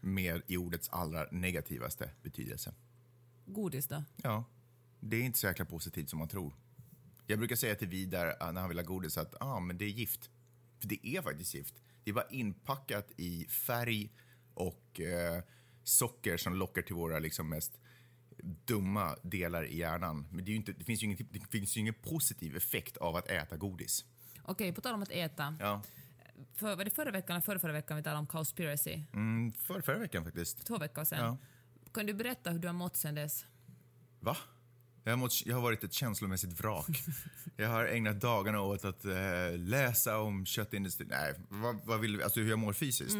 [0.00, 2.74] Med i ordets allra negativaste betydelse.
[3.50, 4.04] Godis då?
[4.16, 4.44] Ja,
[5.00, 6.54] det är inte så jäkla positivt som man tror.
[7.26, 9.84] Jag brukar säga till Vidar äh, när han vill ha godis att ah, men det
[9.84, 10.30] är gift.
[10.80, 11.74] För det är faktiskt gift.
[12.04, 14.10] Det är bara inpackat i färg
[14.54, 15.42] och eh,
[15.82, 17.80] socker som lockar till våra liksom, mest
[18.42, 20.26] dumma delar i hjärnan.
[20.30, 23.28] Men det, inte, det, finns ju ingen, det finns ju ingen positiv effekt av att
[23.28, 24.04] äta godis.
[24.42, 25.56] Okej, på tal om att äta.
[25.60, 25.82] Ja.
[26.54, 29.02] För, var det förra veckan eller förra, förra veckan vi talade om Cowspiracy?
[29.12, 30.66] Mm, för, förra veckan faktiskt.
[30.66, 31.24] Två veckor sedan.
[31.24, 31.38] Ja.
[31.94, 33.44] Kan du berätta hur du har mått sen dess?
[34.20, 34.36] Va?
[35.04, 37.02] Jag har, mått, jag har varit ett känslomässigt vrak.
[37.56, 39.12] jag har ägnat dagarna åt att eh,
[39.56, 41.08] läsa om köttindustrin.
[41.10, 43.16] Nej, vad, vad vill, alltså hur jag mår fysiskt.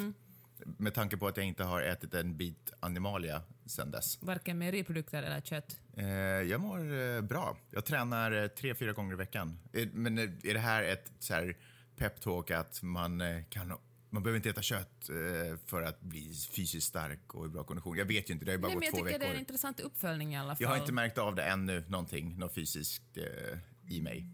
[0.65, 4.23] Med tanke på att jag inte har ätit en bit animalia sen dess.
[4.23, 5.81] Varken mejeriprodukter eller kött?
[5.97, 7.57] Eh, jag mår eh, bra.
[7.71, 9.59] Jag tränar eh, tre, fyra gånger i veckan.
[9.93, 11.57] Men eh, är det här ett så här
[11.97, 13.73] peptalk att man eh, kan
[14.11, 17.97] man behöver inte äta kött eh, för att bli fysiskt stark och i bra kondition.
[17.99, 19.19] Jag vet ju inte, det har ju bara Nej, gått jag två tycker veckor.
[19.19, 20.63] det är en intressant uppföljning i alla fall.
[20.63, 23.59] Jag har inte märkt av det ännu, någonting, något fysiskt eh,
[23.95, 24.27] i mig.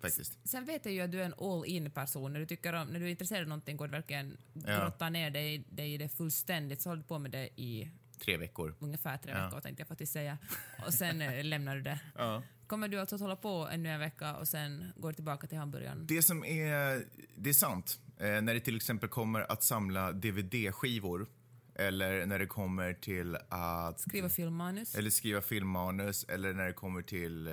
[0.00, 0.38] Faktiskt.
[0.48, 2.32] Sen vet jag ju att du är en all-in-person.
[2.32, 4.78] När du, tycker om, när du är intresserad av någonting går du verkligen Ja.
[4.84, 6.82] grotta ner dig, dig i det fullständigt.
[6.82, 7.90] Så håller du på med det i
[8.24, 8.74] Tre veckor.
[8.78, 9.44] ungefär tre Ja.
[9.44, 10.38] veckor tänkte jag faktiskt säga.
[10.86, 12.00] Och sen eh, lämnar du det.
[12.16, 12.42] Ja.
[12.66, 15.58] Kommer du alltså att hålla på ännu en vecka och sen går du tillbaka till
[15.58, 16.06] hamburgaren?
[16.06, 17.04] Det som är,
[17.36, 17.98] det är sant.
[18.20, 21.26] Eh, när det till exempel kommer att samla DVD-skivor
[21.74, 24.94] eller när det kommer till att Skriva filmmanus?
[24.94, 27.52] eller skriva filmmanus eller när det kommer till eh,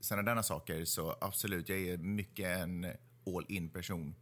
[0.00, 2.86] sådana saker så absolut, jag är mycket en
[3.26, 4.14] all-in-person.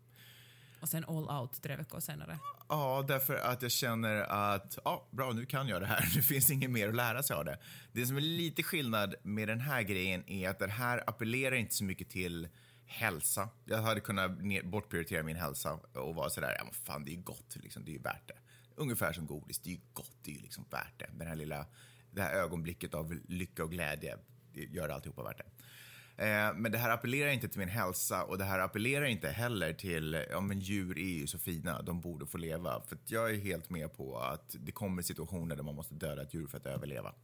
[0.81, 2.39] Och sen all out tre veckor senare.
[2.69, 6.13] Ja, därför att jag känner att, ja, bra, nu kan jag det här.
[6.17, 7.59] Nu finns inget mer att lära sig av det.
[7.93, 11.75] Det som är lite skillnad med den här grejen är att den här appellerar inte
[11.75, 12.49] så mycket till
[12.87, 13.49] hälsa.
[13.65, 17.17] Jag hade kunnat ner, bortprioritera min hälsa och vara sådär, ja men fan det är
[17.17, 18.39] ju gott, liksom, det är ju värt det.
[18.75, 21.11] Ungefär som godis, det är ju gott, det är ju liksom värt det.
[21.19, 21.67] Den här lilla,
[22.11, 24.19] det här ögonblicket av lycka och glädje,
[24.53, 25.45] det gör alltihopa värt det.
[26.19, 29.73] Eh, men det här appellerar inte till min hälsa och det här appellerar inte heller
[29.73, 32.83] till, ja men djur är ju så fina, de borde få leva.
[32.87, 36.23] För att jag är helt med på att det kommer situationer där man måste döda
[36.23, 37.15] ett djur för att överleva.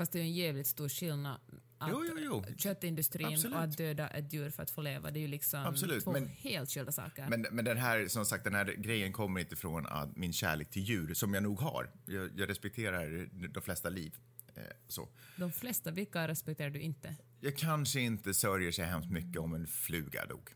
[0.00, 1.40] Fast det är ju en jävligt stor skillnad
[1.78, 2.44] att Jo, jo, jo.
[2.56, 3.56] köttindustrin Absolut.
[3.56, 5.10] och att döda ett djur för att få leva.
[5.10, 7.26] Det är ju liksom Absolut, två men- helt skilda saker.
[7.30, 10.70] Men, men den här, som sagt, den här grejen kommer inte från att min kärlek
[10.70, 11.90] till djur, som jag nog har.
[12.06, 14.14] Jag, jag respekterar de flesta liv.
[14.54, 15.08] Eh, så.
[15.36, 17.16] De flesta, vilka respekterar du inte?
[17.40, 20.50] Jag kanske inte sörjer så hemskt mycket om en fluga dog.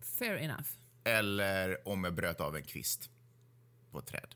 [0.00, 0.68] Fair enough.
[1.04, 3.10] Eller om jag bröt av en kvist
[3.90, 4.34] på ett träd.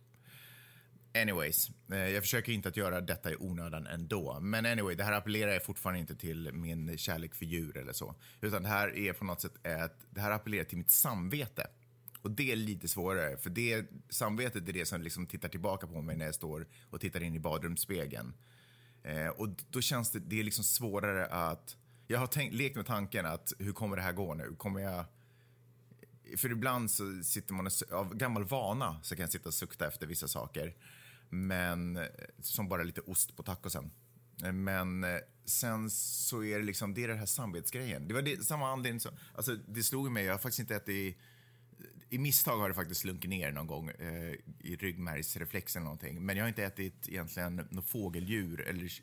[1.23, 4.41] Anyways, eh, jag försöker inte att göra detta i onödan ändå.
[4.41, 8.15] Men anyway, det här appellerar fortfarande inte till min kärlek för djur eller så.
[8.41, 11.67] Utan det här är på något sätt ett, det här appellerar till mitt samvete.
[12.23, 16.03] Och det är lite svårare, för det, samvetet är det som liksom tittar tillbaka på
[16.03, 18.35] mig när jag står och tittar in i badrumsspegeln.
[19.03, 21.77] Eh, och då känns det, det är liksom svårare att...
[22.07, 24.55] Jag har tänkt, lekt med tanken att hur kommer det här gå nu?
[24.57, 25.05] Kommer jag...
[26.37, 29.87] För ibland så sitter man och, av gammal vana så kan jag sitta och sukta
[29.87, 30.75] efter vissa saker.
[31.31, 32.03] Men eh,
[32.41, 33.91] som bara lite ost på tacosen.
[34.45, 35.11] Eh, Men eh,
[35.45, 38.09] sen så är det liksom, det är den här samvetsgrejen.
[38.09, 41.19] Det var det, samma anledning som, alltså det slog mig, jag har faktiskt inte ätit
[42.11, 46.23] i misstag har det faktiskt slunkit ner någon gång eh, i ryggmärgsreflex eller någonting.
[46.27, 49.03] Men jag har inte ätit egentligen något fågeldjur eller ky-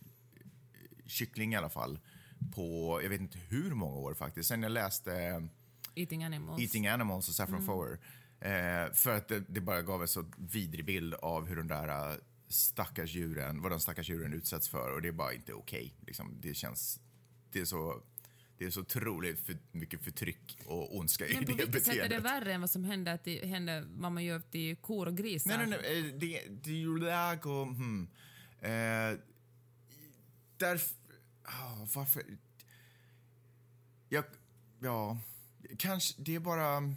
[1.05, 1.99] kyckling i alla fall
[2.55, 4.49] på, jag vet inte hur många år faktiskt.
[4.49, 5.47] Sen jag läste
[5.95, 6.61] Eating animals.
[6.61, 7.99] Eating Animals och Saffron Foer.
[8.41, 12.11] Eh, för att det, det bara gav en så vidrig bild av hur de där
[12.11, 15.95] eh, stackars djuren, vad de stackars djuren utsätts för och det är bara inte okej.
[16.07, 16.99] Liksom, det känns,
[17.51, 18.01] det är så,
[18.57, 21.93] det är så otroligt för, mycket förtryck och ondska i Men på det vilket sätt
[21.95, 22.31] är det beteendet.
[22.31, 25.57] värre än vad som händer, att det händer vad man gör till kor och grisar?
[25.57, 25.99] Nej, nej, nej.
[26.09, 27.67] eh, Det, det är ju lag och...
[27.67, 28.07] Hmm.
[28.61, 29.19] Eh,
[30.57, 30.95] därför...
[31.43, 32.23] ah, varför...
[34.09, 34.23] Jag...
[34.79, 35.17] Ja...
[35.77, 36.21] Kanske...
[36.21, 36.93] Det är bara...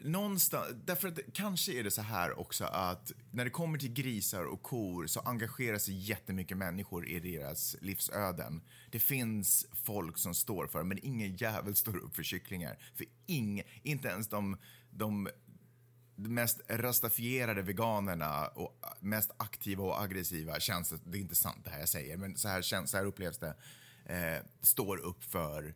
[0.00, 4.44] Någonstans, därför att kanske är det så här också att när det kommer till grisar
[4.44, 8.62] och kor så engagerar sig jättemycket människor i deras livsöden.
[8.90, 12.78] Det finns folk som står för men ingen jävel står upp för kycklingar.
[12.94, 14.56] För ing, inte ens de,
[14.90, 15.28] de
[16.16, 21.70] mest rastafierade veganerna och mest aktiva och aggressiva känns det, det är inte sant det
[21.70, 23.56] här jag säger, men så här, känns, så här upplevs det,
[24.04, 25.74] eh, står upp för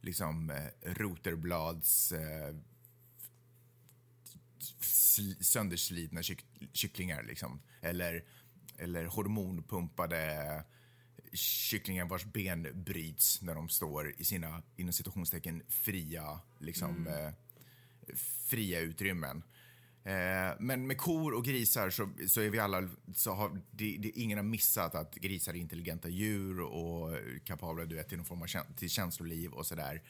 [0.00, 2.54] liksom eh, roterblads eh,
[5.40, 7.62] sönderslitna kyck, kycklingar liksom.
[7.80, 8.24] Eller,
[8.78, 10.64] eller hormonpumpade
[11.32, 17.26] kycklingar vars ben bryts när de står i sina inom citationstecken fria, liksom, mm.
[17.26, 17.32] eh,
[18.46, 19.42] fria utrymmen.
[20.04, 24.10] Eh, men med kor och grisar så, så är vi alla, så har, det, det,
[24.10, 28.42] ingen har missat att grisar är intelligenta djur och kapabla du vet, till någon form
[28.42, 30.02] av till känsloliv och sådär.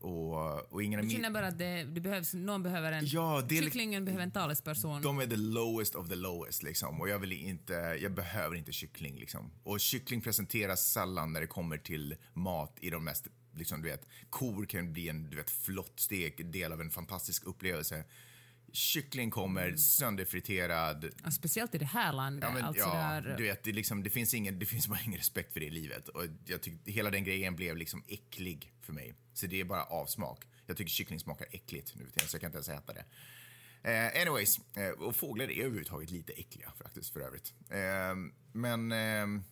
[0.00, 3.56] Och, och ingen du känner bara att det, det, behövs, någon behöver en, ja, det,
[3.56, 5.02] kycklingen behöver en talesperson.
[5.02, 7.00] De är the lowest of the lowest liksom.
[7.00, 9.52] Och jag vill inte, jag behöver inte kyckling liksom.
[9.62, 14.06] Och kyckling presenteras sällan när det kommer till mat i de mest, liksom du vet,
[14.30, 18.04] kor kan bli en, du vet, flott stek, del av en fantastisk upplevelse
[18.72, 19.78] kyckling kommer mm.
[19.78, 21.10] sönderfriterad.
[21.24, 22.48] Ja, speciellt i det här landet.
[22.48, 23.36] Ja, men, alltså ja, där...
[23.36, 25.70] du vet, det, liksom, det, finns ingen, det finns bara ingen respekt för det i
[25.70, 26.08] livet.
[26.08, 29.14] Och jag tyckte, hela den grejen blev liksom äcklig för mig.
[29.34, 30.44] Så det är bara avsmak.
[30.66, 33.04] Jag tycker kyckling smakar äckligt nu så jag kan inte ens äta det.
[33.84, 37.54] Uh, anyways, uh, och fåglar är överhuvudtaget lite äckliga faktiskt för övrigt.
[37.72, 39.42] Uh, men uh,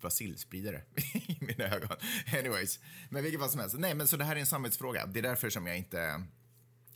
[0.00, 0.82] basilspridare
[1.14, 1.96] i mina ögon.
[2.38, 3.76] Anyways, men vilket fall som helst.
[3.78, 5.06] Nej, men så det här är en samhällsfråga.
[5.06, 6.22] Det är därför som jag inte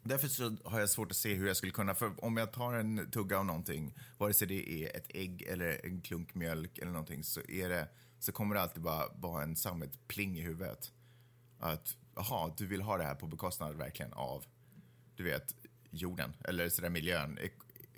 [0.08, 2.74] Därför så har jag svårt att se hur jag skulle kunna, för om jag tar
[2.74, 6.92] en tugga av någonting, vare sig det är ett ägg eller en klunk mjölk eller
[6.92, 10.92] någonting, så, är det, så kommer det alltid bara vara en sammetpling i huvudet.
[11.58, 14.44] Att, jaha, du vill ha det här på bekostnad verkligen av,
[15.16, 15.54] du vet,
[15.90, 17.52] jorden, eller sådär miljön, ek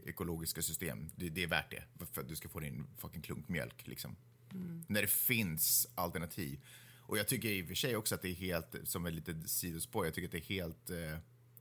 [0.06, 1.10] ekologiska system.
[1.16, 4.16] Det, det, är värt det, för att du ska få din fucking klunk mjölk liksom.
[4.52, 4.84] Mm.
[4.88, 6.60] När det finns alternativ.
[6.98, 9.50] Och jag tycker i och för sig också att det är helt, som ett litet
[9.50, 11.18] sidospår, jag tycker att det är helt eh,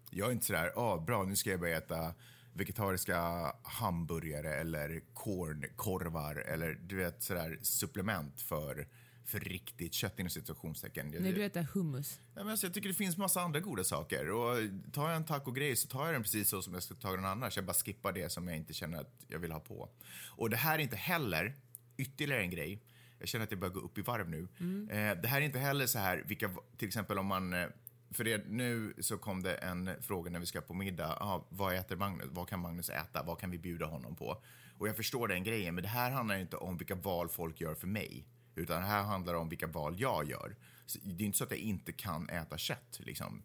[0.10, 2.14] jag är inte sådär, ja oh, bra nu ska jag börja äta
[2.54, 3.20] vegetariska
[3.64, 8.88] hamburgare eller kornkorvar eller du vet sådär supplement för,
[9.26, 11.10] för riktigt kött inom situationstecken.
[11.10, 12.20] När du äter hummus?
[12.36, 14.58] Ja, men alltså, jag tycker det finns massa andra goda saker och
[14.94, 17.26] tar jag en tacogrej så tar jag den precis så som jag skulle ta den
[17.26, 17.56] annars.
[17.56, 19.90] Jag bara skippar det som jag inte känner att jag vill ha på.
[20.28, 21.56] Och det här är inte heller
[21.98, 22.82] ytterligare en grej
[23.20, 24.48] jag känner att jag börjar gå upp i varv nu.
[24.60, 24.90] Mm.
[24.90, 27.68] Eh, det här är inte heller så här, vilka, till exempel om man eh,
[28.12, 31.18] för det, nu så kom det en fråga när vi ska på middag.
[31.20, 32.28] Ah, vad äter Magnus?
[32.32, 33.24] Vad kan Magnus äta?
[33.24, 34.44] Vad kan vi bjuda honom på?
[34.78, 37.76] Och jag förstår den grejen, men det här handlar inte om vilka val folk gör
[37.76, 38.28] för mig.
[38.56, 40.56] Utan det här handlar om vilka val jag gör.
[40.86, 43.44] Så det är inte så att jag inte kan äta kött, liksom.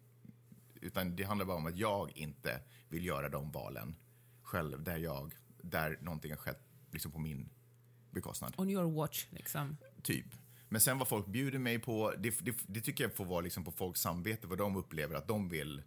[0.81, 3.95] Utan det handlar bara om att jag inte vill göra de valen
[4.41, 7.49] själv, där jag, där någonting har skett liksom på min
[8.11, 8.53] bekostnad.
[8.57, 9.77] On your watch, liksom.
[10.03, 10.25] Typ.
[10.75, 13.63] Men sen vad folk bjuder mig på, det, det, det tycker jag får vara liksom
[13.63, 15.81] på folks samvete, vad de upplever att de vill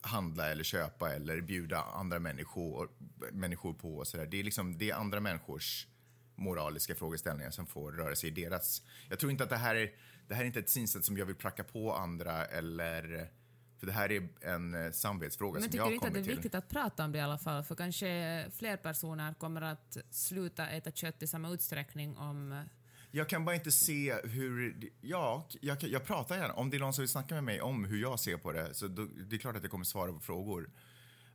[0.00, 2.90] handla eller köpa eller bjuda andra människor,
[3.32, 4.04] människor på.
[4.04, 4.26] Så där.
[4.26, 5.86] Det, är liksom, det är andra människors
[6.34, 8.82] moraliska frågeställningar som får röra sig i deras...
[9.08, 9.90] Jag tror inte att det här är,
[10.28, 13.30] det här är inte ett synsätt som jag vill pracka på andra eller...
[13.78, 16.04] För det här är en eh, samvetsfråga Men som jag kommer till.
[16.12, 17.64] Men tycker du inte att det är viktigt att prata om det i alla fall?
[17.64, 22.64] För kanske fler personer kommer att sluta äta kött i samma utsträckning om
[23.10, 24.90] jag kan bara inte se hur...
[25.00, 26.54] Ja, jag, jag pratar gärna.
[26.54, 28.74] Om det är någon som vill snacka med mig om hur jag ser på det,
[28.74, 30.70] så då, det är klart att jag kommer svara på frågor.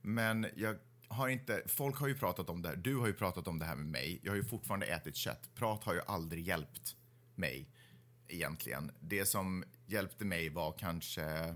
[0.02, 1.64] Men jag har inte...
[1.66, 2.76] Folk har ju pratat om det här.
[2.76, 4.20] Du har ju pratat om det här med mig.
[4.24, 5.50] Jag har ju fortfarande ätit kött.
[5.56, 6.96] Prat har ju aldrig hjälpt
[7.36, 7.70] mig,
[8.28, 8.92] egentligen.
[9.00, 11.56] Det som hjälpte mig var kanske...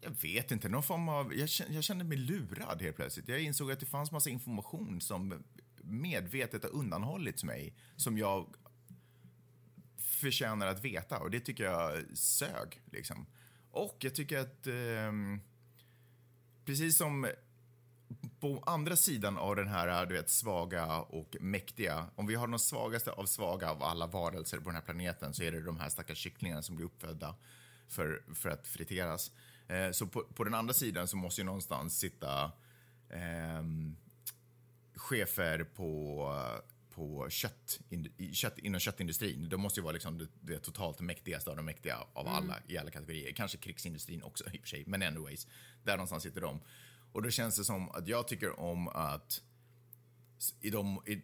[0.00, 1.34] Jag vet inte, någon form av...
[1.34, 3.28] Jag kände, jag kände mig lurad helt plötsligt.
[3.28, 5.44] Jag insåg att det fanns massa information som
[5.82, 8.54] medvetet har undanhållits mig som jag
[10.16, 12.82] förtjänar att veta och det tycker jag sög.
[12.92, 13.26] Liksom.
[13.70, 15.12] Och jag tycker att eh,
[16.64, 17.26] precis som
[18.40, 22.58] på andra sidan av den här du vet, svaga och mäktiga, om vi har de
[22.58, 25.88] svagaste av svaga av alla varelser på den här planeten så är det de här
[25.88, 27.34] stackars kycklingarna som blir uppfödda
[27.88, 29.32] för, för att friteras.
[29.68, 32.44] Eh, så på, på, den andra sidan så måste ju någonstans sitta
[33.08, 33.62] eh,
[34.94, 36.30] chefer på
[36.96, 37.80] på kött,
[38.32, 39.48] kött, inom köttindustrin.
[39.48, 42.32] De måste ju vara liksom det, det totalt mäktigaste av de mäktiga av mm.
[42.38, 43.32] alla i alla kategorier.
[43.32, 45.46] Kanske krigsindustrin också i och för sig, men anyways.
[45.84, 46.60] Där någonstans sitter de.
[47.12, 49.42] Och då känns det som att jag tycker om att
[50.60, 51.22] i, de, i, i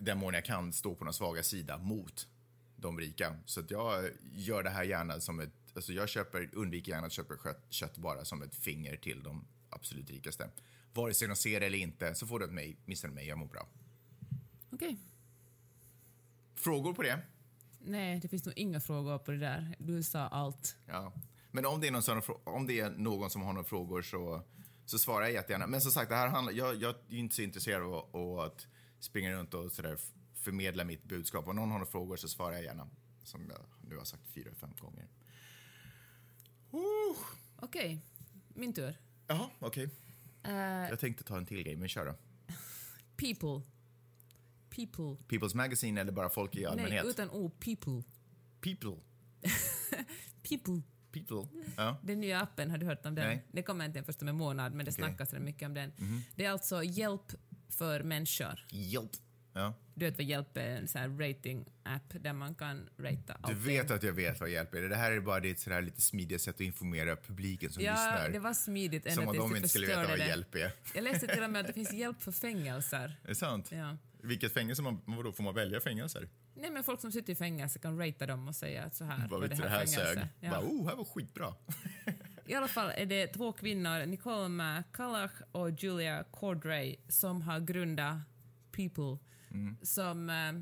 [0.00, 2.28] den mån jag kan stå på den svaga sida mot
[2.76, 3.36] de rika.
[3.46, 7.12] Så att jag gör det här gärna som ett alltså jag köper, undviker gärna att
[7.12, 10.50] köpa kött, kött bara som ett finger till de absolut rikaste.
[10.92, 13.46] Vare sig de ser det eller inte så får du mig, missar mig, jag mår
[13.46, 13.68] bra.
[14.70, 14.98] Okej.
[16.54, 17.18] Frågor på det?
[17.78, 19.76] Nej, det finns nog inga frågor på det där.
[19.78, 20.76] Du sa allt.
[20.86, 21.12] Ja.
[21.50, 24.42] Men om det är någon som, om det är någon som har några frågor så,
[24.84, 25.66] så svarar jag jättegärna.
[25.66, 28.66] Men som sagt, det här handlar, jag, jag är inte så intresserad av, av att
[29.00, 29.98] springa runt och sådär
[30.34, 31.48] förmedla mitt budskap.
[31.48, 32.88] Om någon har några frågor så svarar jag gärna.
[33.24, 35.08] Som jag nu har sagt fyra, fem gånger.
[36.72, 37.16] Uh.
[37.56, 38.00] Okej,
[38.48, 38.96] min tur.
[39.26, 39.88] Jaha, okej.
[40.42, 40.52] Eh,
[40.88, 42.14] Jag tänkte ta en till grej, men kör då.
[43.16, 43.70] people.
[44.76, 45.16] People.
[45.28, 47.02] People's Magazine eller bara folk i allmänhet?
[47.04, 47.50] Nej, utan o.
[47.60, 48.02] People.
[48.60, 48.96] People.
[50.48, 50.82] People.
[51.12, 51.48] People.
[51.76, 51.96] Ja.
[52.02, 53.26] Den nya appen, har du hört om den?
[53.26, 53.42] Nej.
[53.52, 55.04] Det kommer inte först om en månad, men det Okej.
[55.04, 55.92] snackas rätt mycket om den.
[55.98, 56.22] Mhm.
[56.36, 57.22] Det är alltså hjälp
[57.68, 58.66] för människor.
[58.70, 59.10] Hjälp.
[59.52, 59.74] Ja.
[59.94, 60.60] Du vet vad hjälp är?
[60.66, 63.58] En sån här rating-app där man kan ratea Du allting.
[63.64, 64.82] vet att jag vet vad hjälp är.
[64.82, 68.28] Det här är bara ditt sådär lite smidiga sätt att informera publiken som Ja, lyssnar.
[68.30, 70.26] det var smidigt ända som om de du inte skulle veta vad det.
[70.26, 70.72] hjälp är.
[70.94, 73.20] Jag läste till och med att det finns hjälp för fängelser.
[73.24, 73.68] Är det sant?
[73.72, 73.96] Ja.
[74.24, 74.82] Vilket fängelse?
[74.82, 76.28] Man, vadå, får man välja fängelser?
[76.54, 79.28] Nej, men folk som sitter i fängelse kan ratea dem och säga att så här
[79.28, 80.28] Vad var det här här fängelse.
[80.40, 80.50] Ja.
[80.50, 81.54] Bara, oh, här var skitbra.
[82.46, 88.16] I alla fall är det två kvinnor, Nicole McCulloch och Julia Cordray, som har grundat
[88.72, 89.18] People,
[89.50, 89.76] Mm.
[89.82, 90.52] som eh,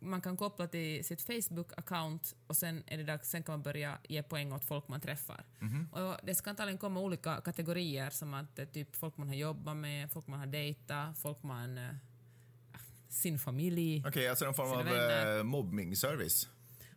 [0.00, 3.98] man kan koppla till sitt Facebook-account och sen, är det dags, sen kan man börja
[4.08, 5.44] ge poäng åt folk man träffar.
[5.58, 5.88] Mhm.
[5.92, 9.76] Och det ska antagligen komma olika kategorier som att eh, typ folk man har jobbat
[9.76, 11.78] med, folk man har dejtat, folk man...
[13.08, 14.04] Sin familj.
[14.06, 15.36] Okej, alltså en form av vänner.
[15.38, 16.48] eh, mobbing-service.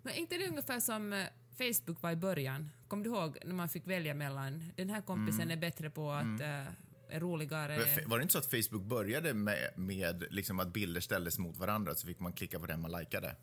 [0.03, 1.26] Men inte det ungefär som eh,
[1.57, 2.70] Facebook var i början?
[2.88, 6.39] Kommer du ihåg när man fick välja mellan den här kompisen är bättre på att
[6.41, 6.66] eh,
[7.09, 7.78] är roligare...
[7.97, 11.57] Men Var det inte så att Facebook började med, med liksom att bilder ställdes mot
[11.57, 13.36] varandra så fick man klicka på den man likade?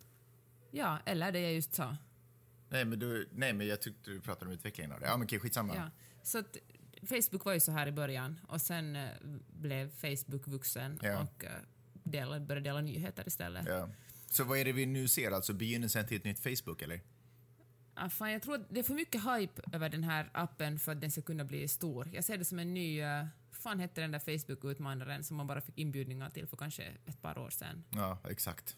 [0.70, 1.96] Ja, eller det jag just sa.
[2.68, 5.06] Nej, men, du, nej, men jag tyckte du pratade om utvecklingen av det.
[5.06, 5.74] Ja, men okej, skitsamma.
[5.76, 5.90] Ja.
[6.22, 6.56] Så att
[7.08, 8.98] Facebook var ju så här i början och sen
[9.48, 11.20] blev Facebook vuxen Ja.
[11.22, 11.44] och
[12.08, 13.66] dela, började dela nyheter istället.
[13.68, 13.88] Ja.
[14.30, 15.30] Så vad är det vi nu ser?
[15.30, 17.00] Alltså begynnelsen till ett nytt Facebook, eller?
[17.94, 20.92] Ah, fan, jag tror att det är för mycket hype över den här appen för
[20.92, 22.08] att den ska kunna bli stor.
[22.12, 23.02] Jag ser det som en ny...
[23.02, 27.22] Uh, fan hette den där Facebook-utmanaren som man bara fick inbjudningar till för kanske ett
[27.22, 27.84] par år sedan.
[27.90, 28.76] Ja, exakt.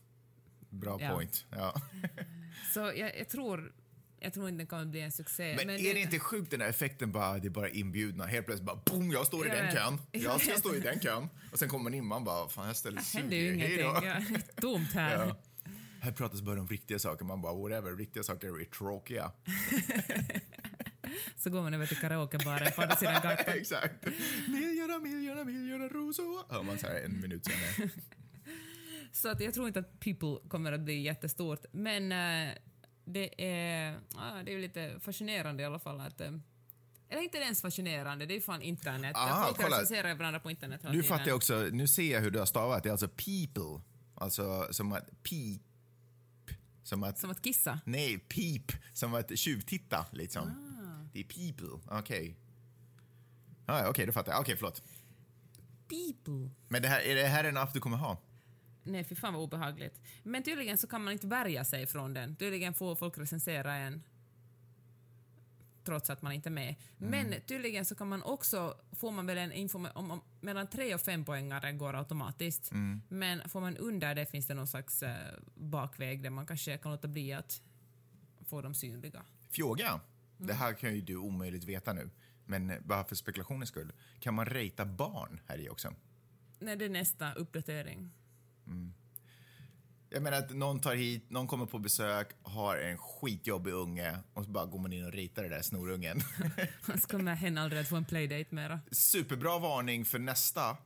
[0.70, 1.14] Bra Ja.
[1.14, 1.46] point.
[1.50, 1.74] Ja.
[2.74, 3.72] Så jag, jag tror...
[4.22, 5.54] Jag tror inte den kommer bli en succé.
[5.56, 8.66] Men, är det inte sjukt den där effekten bara, det är bara inbjudna, helt plötsligt
[8.66, 11.28] bara boom, jag står i Ja, den men- kön, jag ska stå i den kön.
[11.52, 13.74] Och sen kommer man in, man bara, fan jag ställer Det händer ju suger, hej
[13.80, 14.00] ingenting.
[14.02, 14.06] då.
[14.06, 15.26] Ja, det är tomt här.
[15.26, 15.36] Ja.
[16.02, 19.32] Här pratas bara om riktiga saker, man bara whatever, riktiga saker är tråkiga.
[21.36, 23.36] Så går man över till karaokebaren på andra sidan gatan.
[23.56, 23.94] Exakt.
[24.48, 26.52] Miljona, miljona, miljona rosor.
[26.54, 27.90] Hör man så här en minut senare.
[29.12, 31.64] Så att jag tror inte att People kommer att bli jättestort.
[31.72, 32.54] Men eh,
[33.12, 36.20] det är, ah, det är lite fascinerande i alla fall att...
[36.20, 36.32] eh,
[37.08, 39.16] eller inte ens fascinerande, det är ju fan internet.
[39.16, 39.76] Aha, Folk kolla.
[39.76, 41.18] recenserar varandra på internet hela Nu tiden.
[41.18, 43.82] fattar också, nu ser jag hur du har stavat, det är alltså people.
[44.14, 45.62] Alltså som att pip.
[46.82, 47.80] Som att, Som att kissa.
[47.84, 48.72] nej, pip.
[48.92, 50.42] Som att tjuvtitta liksom.
[50.48, 51.08] Ah.
[51.12, 52.36] Det är people, okej.
[53.66, 54.40] Ah, okej, då fattar jag.
[54.40, 54.82] Okej, förlåt.
[55.88, 56.50] People.
[56.68, 58.18] Men det här, är det här en app du kommer ha?
[58.90, 60.00] Nej, fy fan vad obehagligt.
[60.22, 62.36] Men tydligen så kan man inte värja sig från den.
[62.36, 64.02] Tydligen får folk recensera en
[65.84, 66.74] trots att man inte är med.
[67.00, 67.10] Mm.
[67.10, 70.94] Men tydligen så kan man också, får man väl en information om, om mellan tre
[70.94, 72.72] och fem poängare går automatiskt.
[72.72, 73.02] Mm.
[73.08, 76.92] Men får man under det finns det någon slags eh, bakväg där man kanske kan
[76.92, 77.62] låta bli att
[78.44, 79.22] få dem synliga.
[79.50, 80.00] Fråga.
[80.36, 82.10] Det här kan ju du omöjligt veta nu.
[82.44, 83.92] Men eh, bara för spekulationens skull.
[84.20, 85.94] Kan man rata barn här i också?
[86.58, 88.10] Nej, det är nästa uppdatering.
[90.12, 94.44] Jag menar att någon tar hit, någon kommer på besök, har en skitjobbig unge och
[94.44, 96.20] så bara går man in och ritar den där snorungen.
[97.00, 98.80] Så kommer hen aldrig att få en playdate mera.
[98.90, 100.76] Superbra varning för nästa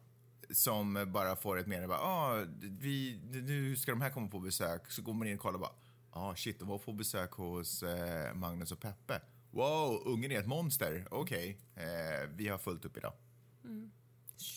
[0.50, 1.96] som bara får ett meddelande.
[1.96, 4.90] Ah, vi, nu ska de här komma på besök.
[4.90, 5.74] Så går man in och kollar och bara,
[6.10, 9.20] ah shit, de var på besök hos eh, Magnus och Peppe.
[9.50, 11.08] Wow, ungen är ett monster.
[11.10, 13.12] Okej, eh, vi har fullt upp idag.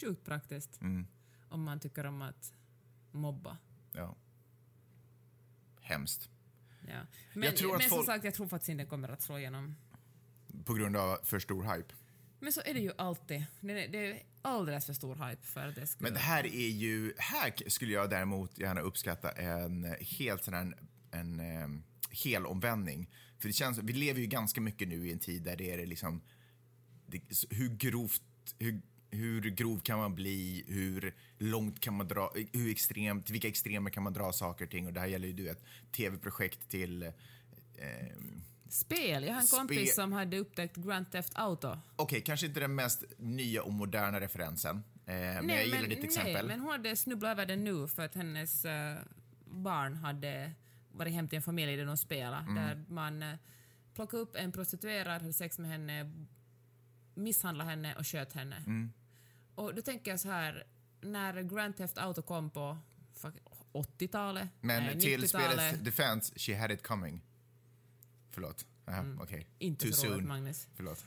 [0.01, 0.79] Sjukt praktiskt.
[1.49, 2.53] Om man tycker om att
[3.17, 3.57] mobba.
[3.93, 4.15] Ja.
[5.81, 6.29] Hemskt.
[6.87, 7.01] Ja.
[7.33, 9.37] Men, tror att men som folk- sagt, jag tror faktiskt inte den kommer att slå
[9.37, 9.75] igenom.
[10.65, 11.93] På grund av för stor hype.
[12.39, 13.45] Men så är det ju alltid.
[13.61, 16.03] Det är, det är alldeles för stor hype för att det ska...
[16.03, 20.73] Men det här är ju, här skulle jag däremot gärna uppskatta en helt sån här,
[21.11, 21.67] en eh,
[22.11, 23.09] hel omvändning.
[23.39, 25.85] För det känns, vi lever ju ganska mycket nu i en tid där det är
[25.85, 26.21] liksom,
[27.05, 28.21] det, hur grovt,
[28.59, 28.81] hur,
[29.17, 34.03] hur grov kan man bli, hur långt kan man dra, hur extremt, vilka extremer kan
[34.03, 37.11] man dra saker och ting och det här gäller ju du ett tv-projekt till eh,
[38.69, 39.23] Spel.
[39.23, 41.77] Jag har en kompis som hade upptäckt Grand Theft Auto.
[41.95, 44.83] Okej, kanske inte den mest nya och moderna referensen.
[45.05, 46.33] Eh, men jag gillar ditt exempel.
[46.33, 48.97] Nej, men hon hade snubblat över den nu för att hennes eh,
[49.45, 50.51] barn hade
[50.91, 52.43] varit hem till en familj där de spelade.
[52.43, 52.55] Mm.
[52.55, 53.35] Där man uh,
[53.93, 56.11] plockade upp en prostituerad, hade sex med henne,
[57.13, 58.63] misshandlade henne och sköt henne.
[58.67, 58.93] Mm.
[59.57, 60.63] Och då tänker jag så här,
[61.01, 62.77] när Grand Theft Auto kom på
[63.13, 63.33] fuck,
[63.73, 67.21] 80-talet, Men nej, till 90-talet, spelets defense, she had it coming.
[68.29, 68.65] Förlåt.
[68.87, 68.99] Aha.
[68.99, 69.19] Mm.
[69.59, 70.27] inte Too roligt soon.
[70.27, 70.67] Magnus.
[70.75, 71.05] Förlåt.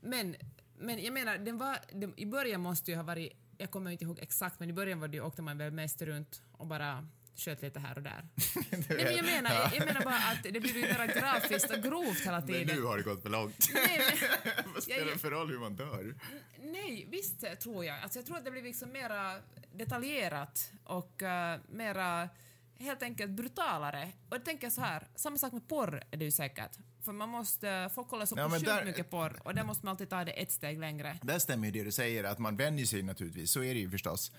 [0.00, 0.36] Men,
[0.78, 4.04] men jag menar, den var, den, i början måste ju ha varit, jag kommer inte
[4.04, 7.08] ihåg exakt, men i början var det, åkte man väl mest runt och bara
[7.40, 8.28] sköt lite här och där.
[8.70, 11.82] Nej, men jag, menar, jag, jag menar bara att det blir ju mer grafiskt och
[11.82, 12.76] grovt hela Men tiden.
[12.76, 13.68] nu har det gått för långt.
[13.74, 14.00] Nej,
[14.44, 16.14] men, Vad spelar det för roll hur man dör?
[16.62, 18.00] nej, visst tror jag.
[18.02, 19.40] Alltså, jag tror att det blir liksom mera
[19.74, 21.28] detaljerat och uh,
[21.76, 22.28] mera
[22.78, 24.12] helt enkelt brutalare.
[24.28, 26.70] Och jag tänker så här, samma sak med porr är det ju säkert.
[27.04, 29.84] För man måste, folk kollar så Ja, men sjukt där- mycket porr och där måste
[29.86, 31.18] man alltid ta det ett steg längre.
[31.22, 33.50] Där stämmer ju det du säger, att man vänjer sig naturligtvis.
[33.50, 34.32] Så är det ju förstås.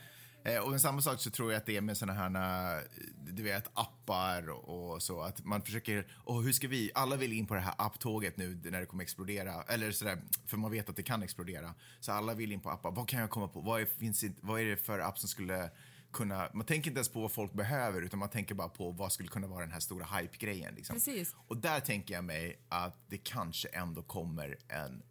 [0.43, 2.83] Eh, och samma sak så tror jag att det är med såna här, eh,
[3.31, 5.21] du vet, appar och, så.
[5.21, 8.59] Att man försöker, åh hur ska vi, alla vill in på det här apptåget nu
[8.63, 9.63] när det kommer explodera.
[9.63, 11.73] Eller sådär, för man vet att det kan explodera.
[11.99, 12.91] Så alla vill in på appar.
[12.91, 13.61] Vad kan jag komma på?
[13.61, 15.69] Vad är, finns vad är det för app som skulle
[16.11, 19.11] kunna, man tänker inte ens på vad folk behöver utan man tänker bara på vad
[19.11, 20.75] skulle kunna vara den här stora hype-grejen.
[20.75, 20.95] Liksom.
[20.95, 21.35] Precis.
[21.47, 25.03] Och där tänker jag mig att det kanske ändå kommer en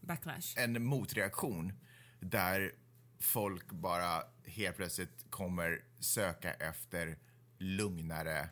[0.00, 0.54] Backlash.
[0.56, 1.72] en motreaktion
[2.20, 2.72] där
[3.24, 7.18] folk bara helt plötsligt kommer söka efter
[7.58, 8.48] lugnare,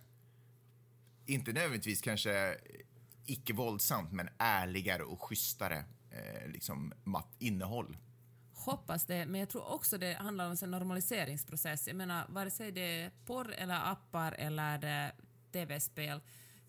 [1.27, 2.57] inte nödvändigtvis kanske
[3.27, 6.93] icke våldsamt, men ärligare och schysstare eh, liksom,
[7.39, 7.97] innehåll.
[8.55, 11.87] Hoppas det, men jag tror också det handlar om en normaliseringsprocess.
[11.87, 15.13] Jag menar, vare sig det är porr eller appar eller
[15.53, 16.21] tv-spel,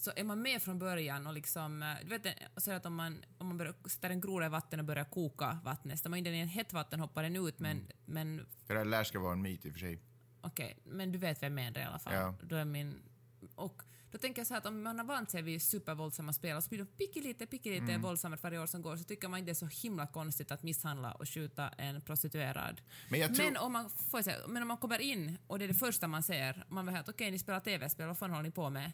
[0.04, 2.96] så är man med från början och liksom, eh, du vet, eh, säger att om
[2.96, 6.18] man, om man börjar, sätter en groda i vatten och börjar koka vattnet, ställer man
[6.18, 9.20] in den i en hett vatten hoppar den ut, men, men För det lär ska
[9.20, 10.00] vara en myt i och för sig.
[10.42, 12.14] Okej, men du vet vad jag menar i alla fall.
[12.14, 12.36] Ja.
[12.44, 13.02] Då är min...
[13.56, 16.58] Och då tänker jag så här att om man har vant sig vid supervåldsamma spel
[16.58, 18.02] och så blir de pyttelite, pyttelite Mm.
[18.02, 20.64] våldsammare varje år som går så tycker man inte det är så himla konstigt att
[20.64, 22.82] misshandla och skjuta en prostituerad.
[23.10, 25.68] Men tror- men, om man, får säga, men om man kommer in och det är
[25.68, 28.52] det första man ser, man vill att okej, ni spelar tv-spel, vad fan håller ni
[28.52, 28.92] på med?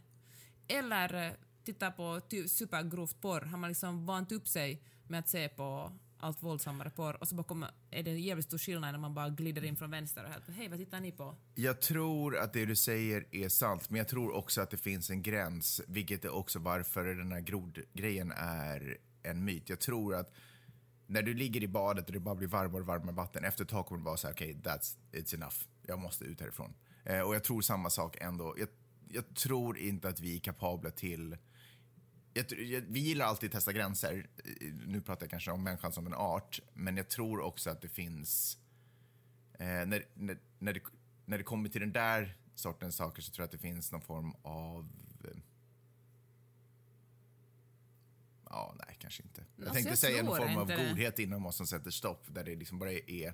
[0.69, 5.29] Eller eh, titta på ty- supergrovt porr, har man liksom vant upp sig med att
[5.29, 5.91] se på
[6.21, 9.13] allt våldsammare porr och så bara kommer, är det en jävligt stor skillnad när man
[9.13, 11.35] bara glider in från vänster och helt hej vad tittar ni på?
[11.55, 15.09] Jag tror att det du säger är sant, men jag tror också att det finns
[15.09, 19.69] en gräns, vilket är också varför den här grodgrejen är en myt.
[19.69, 20.33] Jag tror att
[21.07, 23.69] när du ligger i badet och det bara blir varmare och varmare vatten, efter ett
[23.69, 25.55] tag kommer det vara så här, okej, that's, it's enough.
[25.87, 26.73] Jag måste ut härifrån.
[27.05, 28.55] Eh, och jag tror samma sak ändå.
[28.57, 28.67] Jag,
[29.09, 31.37] jag tror inte att vi är kapabla till
[32.87, 34.29] vi gillar alltid att testa gränser.
[34.45, 37.81] Eh, Nu pratar jag kanske om människan som en art, men jag tror också att
[37.81, 38.57] det finns...
[39.53, 40.81] Eh, när, när, när, det,
[41.25, 44.01] när det kommer till den där sortens saker så tror jag att det finns någon
[44.01, 44.89] form av...
[45.23, 45.37] Eh,
[48.45, 49.45] ja, nej, kanske inte.
[49.55, 50.75] Jag Alltså, tänkte jag säga någon form av det.
[50.89, 53.33] godhet inom oss som sätter stopp, där det liksom bara är...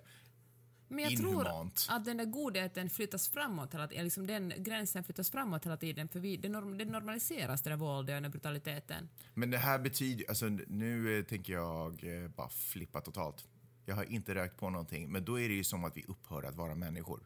[0.87, 1.75] Men jag Inhumant.
[1.75, 5.77] tror att den där godheten flyttas framåt hela tiden, liksom den gränsen flyttas framåt hela
[5.77, 9.09] tiden, för vi, det, norm, det normaliseras, det där våldet och den brutaliteten.
[9.33, 13.45] Men det här betyder, alltså nu eh, tänker jag eh, bara flippa totalt.
[13.85, 16.43] Jag har inte rökt på någonting, men då är det ju som att vi upphör
[16.43, 17.19] att vara människor.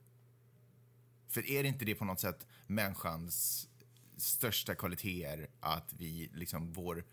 [1.27, 3.67] För är det inte det på något sätt människans
[4.17, 7.03] största kvaliteter att vi liksom vår...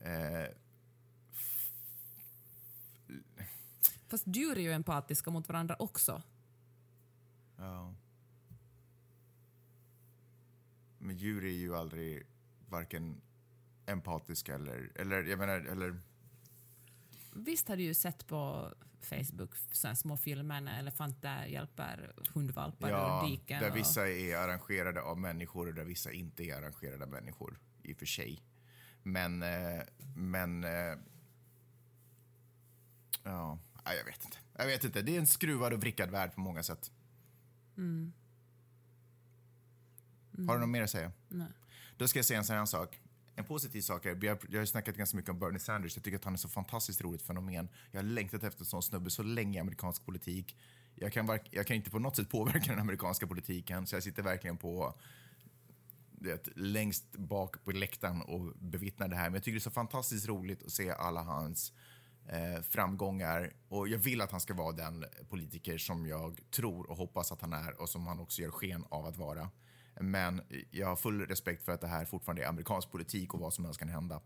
[0.00, 0.54] Eh,
[4.08, 6.22] Fast djur är ju empatiska mot varandra också.
[7.56, 7.94] ja.
[10.98, 12.26] Men djur är ju aldrig
[12.68, 13.20] varken
[13.86, 16.00] empatiska eller, eller jag menar, eller
[17.32, 19.54] Visst har du ju sett på Facebook
[19.96, 23.62] små filmer när elefanter hjälper hundvalpar Ja, ur diken.
[23.62, 27.58] där och- vissa är arrangerade av människor och där vissa inte är arrangerade av människor,
[27.82, 28.42] i och för sig.
[29.02, 29.82] Men, eh,
[30.16, 30.64] men...
[30.64, 30.98] Eh,
[33.88, 34.38] ja, jag vet inte.
[34.52, 35.02] Jag vet inte.
[35.02, 36.90] Det är en skruvad och vrickad värld på många sätt.
[40.46, 41.12] Har du något mer att säga?
[41.28, 41.48] Nej.
[41.96, 43.00] Då ska jag säga en sån här sak.
[43.36, 45.96] En positiv sak är, jag, jag har snackat ganska mycket om Bernie Sanders.
[45.96, 47.68] Jag tycker att han är så fantastiskt roligt fenomen.
[47.90, 50.56] Jag har längtat efter en sån snubbe så länge i amerikansk politik.
[50.94, 54.22] Jag kan, jag kan inte på något sätt påverka den amerikanska politiken, så jag sitter
[54.22, 54.94] verkligen på
[56.10, 59.24] vet, längst bak på läktaren och bevittnar det här.
[59.24, 61.72] Men jag tycker det är så fantastiskt roligt att se alla hans
[62.28, 63.52] eh, framgångar.
[63.68, 67.40] Och jag vill att han ska vara den politiker som jag tror och hoppas att
[67.40, 69.50] han är och som han också gör sken av att vara.
[70.00, 73.54] Men jag har full respekt för att det här fortfarande är amerikansk politik och vad
[73.54, 74.20] som helst kan hända.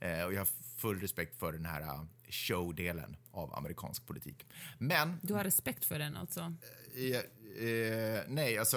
[0.00, 4.46] Eh, och jag har full respekt för den här uh, show-delen av amerikansk politik.
[4.78, 5.18] Men...
[5.22, 6.54] Du har respekt för den alltså?
[6.94, 8.76] Eh, eh, nej, alltså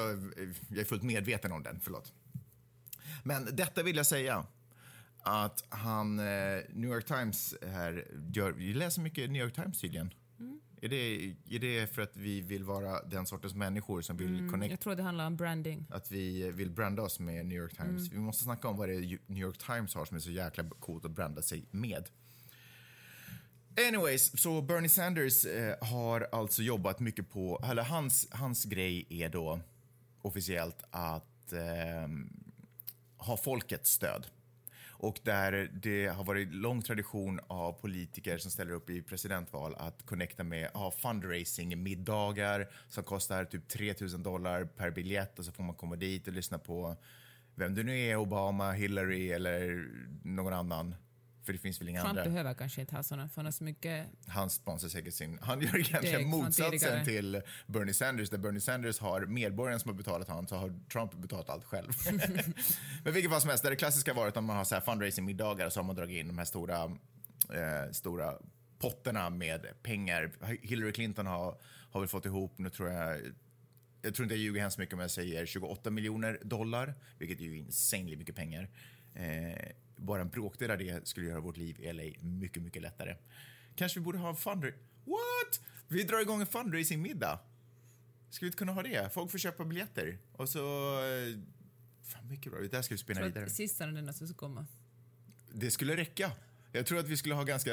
[0.70, 2.14] jag är fullt medveten om den, förlåt.
[3.24, 4.46] Men detta vill jag säga
[5.30, 6.26] att han, eh,
[6.70, 10.14] New York Times här, gör, vi läser mycket New York Times tydligen.
[10.40, 10.60] Mm.
[10.82, 14.52] Är, det, är det för att vi vill vara den sortens människor som vill mm,
[14.52, 14.72] connect?
[14.72, 15.88] Jag tror det handlar om branding.
[15.90, 18.02] Att vi vill branda oss med New York Times.
[18.08, 18.10] Mm.
[18.12, 20.64] Vi måste snacka om vad det är New York Times har som är så jäkla
[20.80, 22.10] coolt att branda sig med.
[23.88, 29.30] Anyways, så Bernie Sanders eh, har alltså jobbat mycket på, eller hans, hans grej är
[29.30, 29.60] då
[30.22, 32.08] officiellt att eh,
[33.18, 34.28] ha folkets stöd
[35.00, 40.06] och där det har varit lång tradition av politiker som ställer upp i presidentval att
[40.06, 45.76] connecta med, ha fundraising-middagar som kostar typ 3000 dollar per biljett och så får man
[45.76, 46.96] komma dit och lyssna på
[47.56, 49.88] vem det nu är, Obama, Hillary eller
[50.24, 50.96] någon annan
[51.50, 52.24] för det finns väl inga Trump andra.
[52.24, 54.08] behöver kanske inte ha såna, för så mycket...
[54.28, 55.40] Han sponsrar säkert sin...
[55.42, 60.28] Han gör egentligen motsatsen till Bernie Sanders, där Bernie Sanders har medborgaren som har betalat
[60.28, 61.92] han, så har Trump betalat allt själv.
[63.04, 65.80] Men vilket fall som helst, det, klassiska varit om man har så här fundraising-middagar så
[65.80, 68.34] har man dragit in de här stora, eh, stora
[68.80, 70.32] potterna med pengar.
[70.62, 71.58] Hillary Clinton har,
[71.92, 73.20] har väl fått ihop, nu tror jag
[74.02, 77.44] jag tror inte jag ljuger hemskt mycket om jag säger 28 miljoner dollar, vilket är
[77.44, 78.70] ju insanely mycket pengar.
[79.16, 83.16] Eh, bara en bråkdel av det skulle göra vårt liv i LA mycket, mycket lättare.
[83.76, 84.80] Kanske vi borde ha en fundraising...
[85.06, 85.62] What?
[85.88, 87.40] Vi drar igång en fundraising-middag.
[88.30, 89.14] Ska vi inte kunna ha det?
[89.14, 90.18] Folk får köpa biljetter.
[90.32, 90.60] Och så...
[91.04, 91.40] Eh,
[92.04, 92.62] fan, mycket bra.
[92.62, 93.50] Det där ska vi spinna vidare.
[93.50, 94.66] Sista den som ska komma.
[95.54, 96.32] Det skulle räcka.
[96.72, 97.72] Jag tror att vi skulle ha, ganska,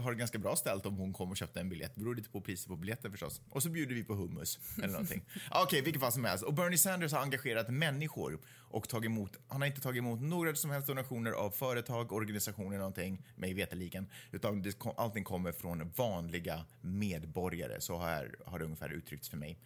[0.00, 1.92] ha det ganska bra ställt om hon kom och köpte en biljett.
[1.94, 3.40] Det beror lite på priset på biljetten förstås.
[3.50, 5.22] Och så bjuder vi på hummus eller någonting.
[5.50, 6.44] Okej, okay, vilket fall som helst.
[6.44, 8.38] Och Bernie Sanders har engagerat människor
[8.70, 12.78] och tagit emot, han har inte tagit emot några som helst donationer av företag, organisationer
[12.78, 17.80] någonting, mig veterligen, utan det, allting kommer från vanliga medborgare.
[17.80, 19.58] Så här har det ungefär uttryckts för mig.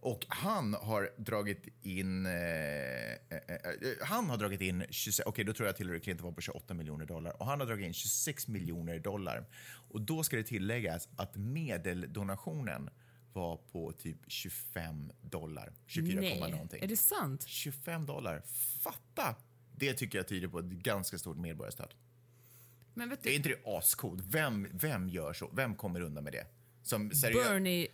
[0.00, 2.26] Och han har dragit in...
[2.26, 3.68] Eh, eh, eh
[4.02, 4.84] han har dragit in...
[4.90, 7.40] 26, okej, okay, då tror jag att Hillary Clinton var på 28 miljoner dollar.
[7.40, 9.46] Och han har dragit in 26 miljoner dollar.
[9.90, 12.90] Och då ska det tilläggas att medeldonationen
[13.32, 15.72] var på typ 25 dollar.
[15.86, 16.82] 24, Nej, någonting.
[16.82, 17.44] är det sant?
[17.46, 18.42] 25 dollar.
[18.82, 19.36] Fatta!
[19.76, 21.94] Det tycker jag tyder på ett ganska stort medborgarstöd.
[22.94, 24.22] Men vet du, är inte det ascoolt?
[24.26, 25.50] Vem, vem gör så?
[25.52, 26.46] Vem kommer undan med det?
[26.82, 27.88] Som Bernie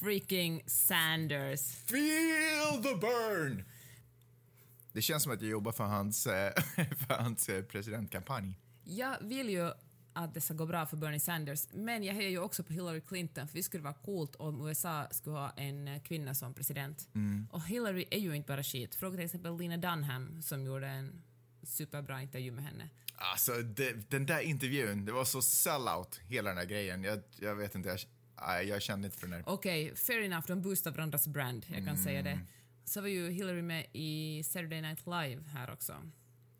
[0.00, 1.74] freaking Sanders.
[1.74, 3.64] Feel the burn!
[4.92, 8.58] Det känns som att jag jobbar för hans, eh, för hans eh, presidentkampanj.
[8.84, 9.70] Jag vill ju
[10.12, 13.00] att det ska gå bra för Bernie Sanders, men jag hejar ju också på Hillary
[13.00, 17.08] Clinton, för det skulle vara coolt om USA skulle ha en eh, kvinna som president.
[17.14, 17.48] Mm.
[17.52, 18.94] Och Hillary är ju inte bara skit.
[18.94, 21.22] Fråga till exempel Lena Dunham som gjorde en
[21.62, 22.88] superbra intervju med henne.
[23.16, 27.04] Alltså, det, den där intervjun, det var så sellout, hela den där grejen.
[27.04, 27.98] Jag, jag vet inte, jag,
[28.46, 29.42] Nej, jag kände inte för den.
[29.46, 32.04] Okej, okay, fair enough, de boostar varandras brand, jag kan mm.
[32.04, 32.40] säga det.
[32.84, 35.94] Så var ju Hillary med i Saturday Night Live här också,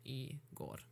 [0.03, 0.85] igår.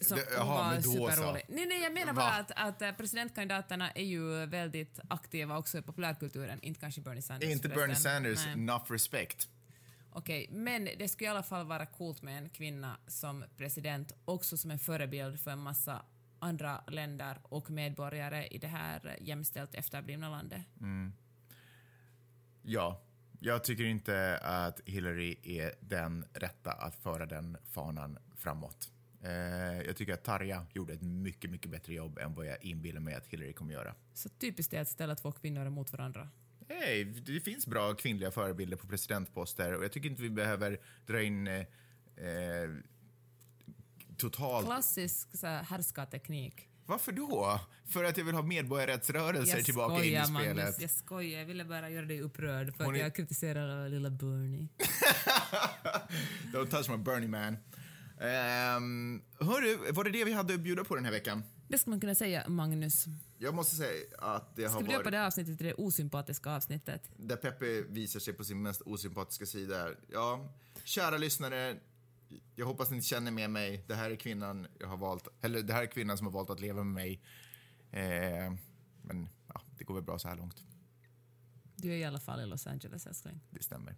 [0.00, 1.44] Som det, jaha, var superrolig.
[1.48, 5.82] Nej, nej, jag menar bara att, att eh, presidentkandidaterna är ju väldigt aktiva också i
[5.82, 7.50] populärkulturen, inte kanske Bernie Sanders.
[7.50, 8.52] Inte Bernie Sanders, nej.
[8.52, 9.48] enough respect.
[10.10, 14.12] Okej, okay, men det skulle i alla fall vara coolt med en kvinna som president,
[14.24, 16.04] också som en förebild för en massa
[16.42, 20.62] andra länder och medborgare i det här jämställt efterblivna landet.
[20.80, 21.12] Mm.
[22.62, 23.02] Ja,
[23.40, 28.90] jag tycker inte att Hillary är den rätta att föra den fanan framåt.
[29.22, 33.00] Eh, jag tycker att Tarja gjorde ett mycket, mycket bättre jobb än vad jag inbillar
[33.00, 33.94] mig att Hillary kommer göra.
[34.14, 36.28] Så typiskt det att ställa två kvinnor emot varandra?
[36.68, 41.22] Nej, det finns bra kvinnliga förebilder på presidentposter och jag tycker inte vi behöver dra
[41.22, 41.60] in eh,
[42.16, 42.70] eh
[44.30, 44.66] totalt...
[44.66, 46.68] Klassisk så här, härskarteknik.
[46.86, 47.60] Varför då?
[47.86, 50.56] För att jag vill ha medborgarrättsrörelser jag tillbaka skojar, in i spelet?
[50.56, 53.04] Magnus, jag skojar, jag ville bara göra dig upprörd för Hon att är...
[53.04, 54.68] jag kritiserar lilla Bernie.
[56.52, 57.56] Don't touch my Bernie man.
[58.22, 61.42] Um, hörru, var det det vi hade att bjuda på den här veckan?
[61.68, 63.06] Det ska man kunna säga, Magnus.
[63.38, 64.84] Jag måste säga att det har varit...
[64.84, 67.10] Ska vi döpa det avsnittet till det osympatiska avsnittet?
[67.16, 69.88] Där Peppe visar sig på sin mest osympatiska sida.
[70.12, 70.54] Ja,
[70.84, 71.76] kära lyssnare,
[72.54, 73.84] jag hoppas ni känner med mig.
[73.88, 76.50] Det här är kvinnan jag har valt, eller det här är kvinnan som har valt
[76.50, 77.22] att leva med mig.
[77.90, 78.52] Eh,
[79.02, 80.62] men ja, det går väl bra så här långt.
[81.76, 83.40] Du är i alla fall i Los Angeles, älskling.
[83.50, 83.96] Det stämmer.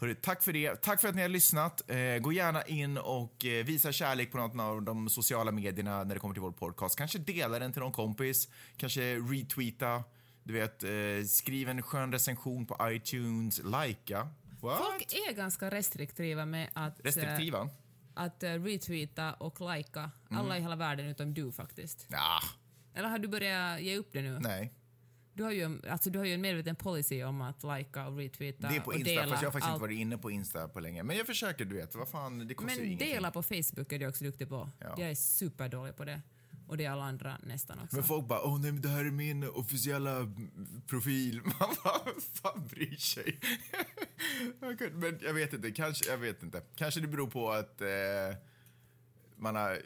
[0.00, 0.82] Hörru, tack för det.
[0.82, 1.90] Tack för att ni har lyssnat.
[1.90, 6.14] Eh, gå gärna in och eh, visa kärlek på något av de sociala medierna när
[6.14, 6.98] det kommer till vår podcast.
[6.98, 10.04] Kanske dela den till någon kompis, kanske retweeta,
[10.42, 14.28] du vet, eh, skriv en skön recension på iTunes, likea
[14.60, 14.78] What?
[14.78, 17.68] Folk är ganska restriktiva med att, eh, Restriktiva?
[18.14, 22.06] att eh, retweeta och lajka alla i hela världen utom du faktiskt.
[22.10, 22.38] Ja,
[22.94, 24.38] Eller har du börjat ge upp det nu?
[24.40, 24.72] nej.
[25.34, 28.68] Du har ju, alltså, du har ju en medveten policy om att lajka och retweeta
[28.68, 29.74] Det är på Insta, dela fast jag har faktiskt allt.
[29.74, 31.02] inte varit inne på Insta på länge.
[31.02, 31.94] Men jag försöker, du vet.
[31.94, 33.08] Vad fan, det kostar ju Men ingenting.
[33.08, 34.70] dela på Facebook är du också duktig på.
[34.78, 34.94] Ja.
[34.98, 36.22] Jag är superdålig på det.
[36.66, 37.96] Och det är alla andra nästan också.
[37.96, 40.32] Men folk bara, åh nej men det här är min officiella
[40.86, 41.40] profil.
[41.44, 42.00] Man bara,
[42.42, 43.40] fan bryr sig?
[44.92, 46.62] Men jag vet inte, kanske, jag vet inte.
[46.76, 47.88] Kanske det beror på att eh,
[49.36, 49.78] man har, eh,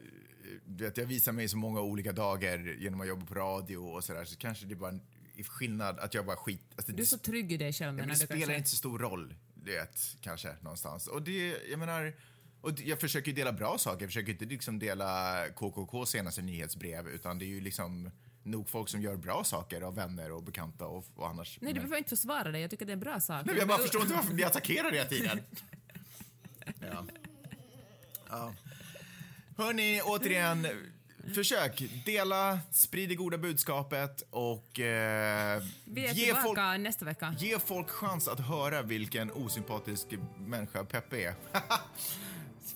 [0.64, 4.04] du vet jag visar mig så många olika dagar genom att jobba på radio och
[4.04, 4.24] sådär.
[4.24, 5.00] Så kanske det är bara en
[5.44, 6.62] skillnad att jag bara skit...
[6.76, 7.98] Alltså, Du är så trygg i dig själv.
[7.98, 8.56] Ja, men det spelar kanske?
[8.56, 11.06] inte så stor roll, du vet, kanske någonstans.
[11.06, 12.12] Och det, jag menar,
[12.60, 14.00] och jag försöker ju dela bra saker.
[14.00, 18.10] Jag försöker inte liksom dela KKK senaste nyhetsbrev, utan det är ju liksom
[18.42, 21.58] nog folk som gör bra saker av vänner och bekanta och, och annars.
[21.60, 22.60] Nej, du behöver inte försvara dig.
[22.60, 23.46] Jag tycker det är en bra sak.
[23.46, 25.40] Nej, jag bara förstår inte varför vi blir attackerade hela tiden.
[26.80, 27.06] Ja.
[28.28, 28.54] ja.
[29.56, 30.66] Hörni, återigen,
[31.34, 37.34] försök dela, sprid det goda budskapet och eh, Vi är ge folk nästa vecka.
[37.38, 40.06] Ge folk chans att höra vilken osympatisk
[40.38, 41.34] människa Peppe är.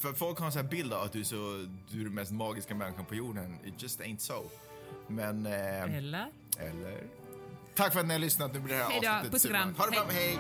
[0.05, 2.15] För folk har en sån här bild av att du är, så, du är den
[2.15, 3.59] mest magiska människan på jorden.
[3.65, 4.43] It just ain't so.
[5.09, 5.47] Men...
[5.47, 5.53] Eh,
[5.97, 6.27] Eller?
[6.59, 7.03] eller?
[7.75, 8.55] Tack för att ni har lyssnat.
[8.55, 9.09] Nu blir det här Hej då.
[9.09, 9.75] avsnittet Puss och kram.
[9.75, 10.05] Ha det bra.
[10.11, 10.39] Hej!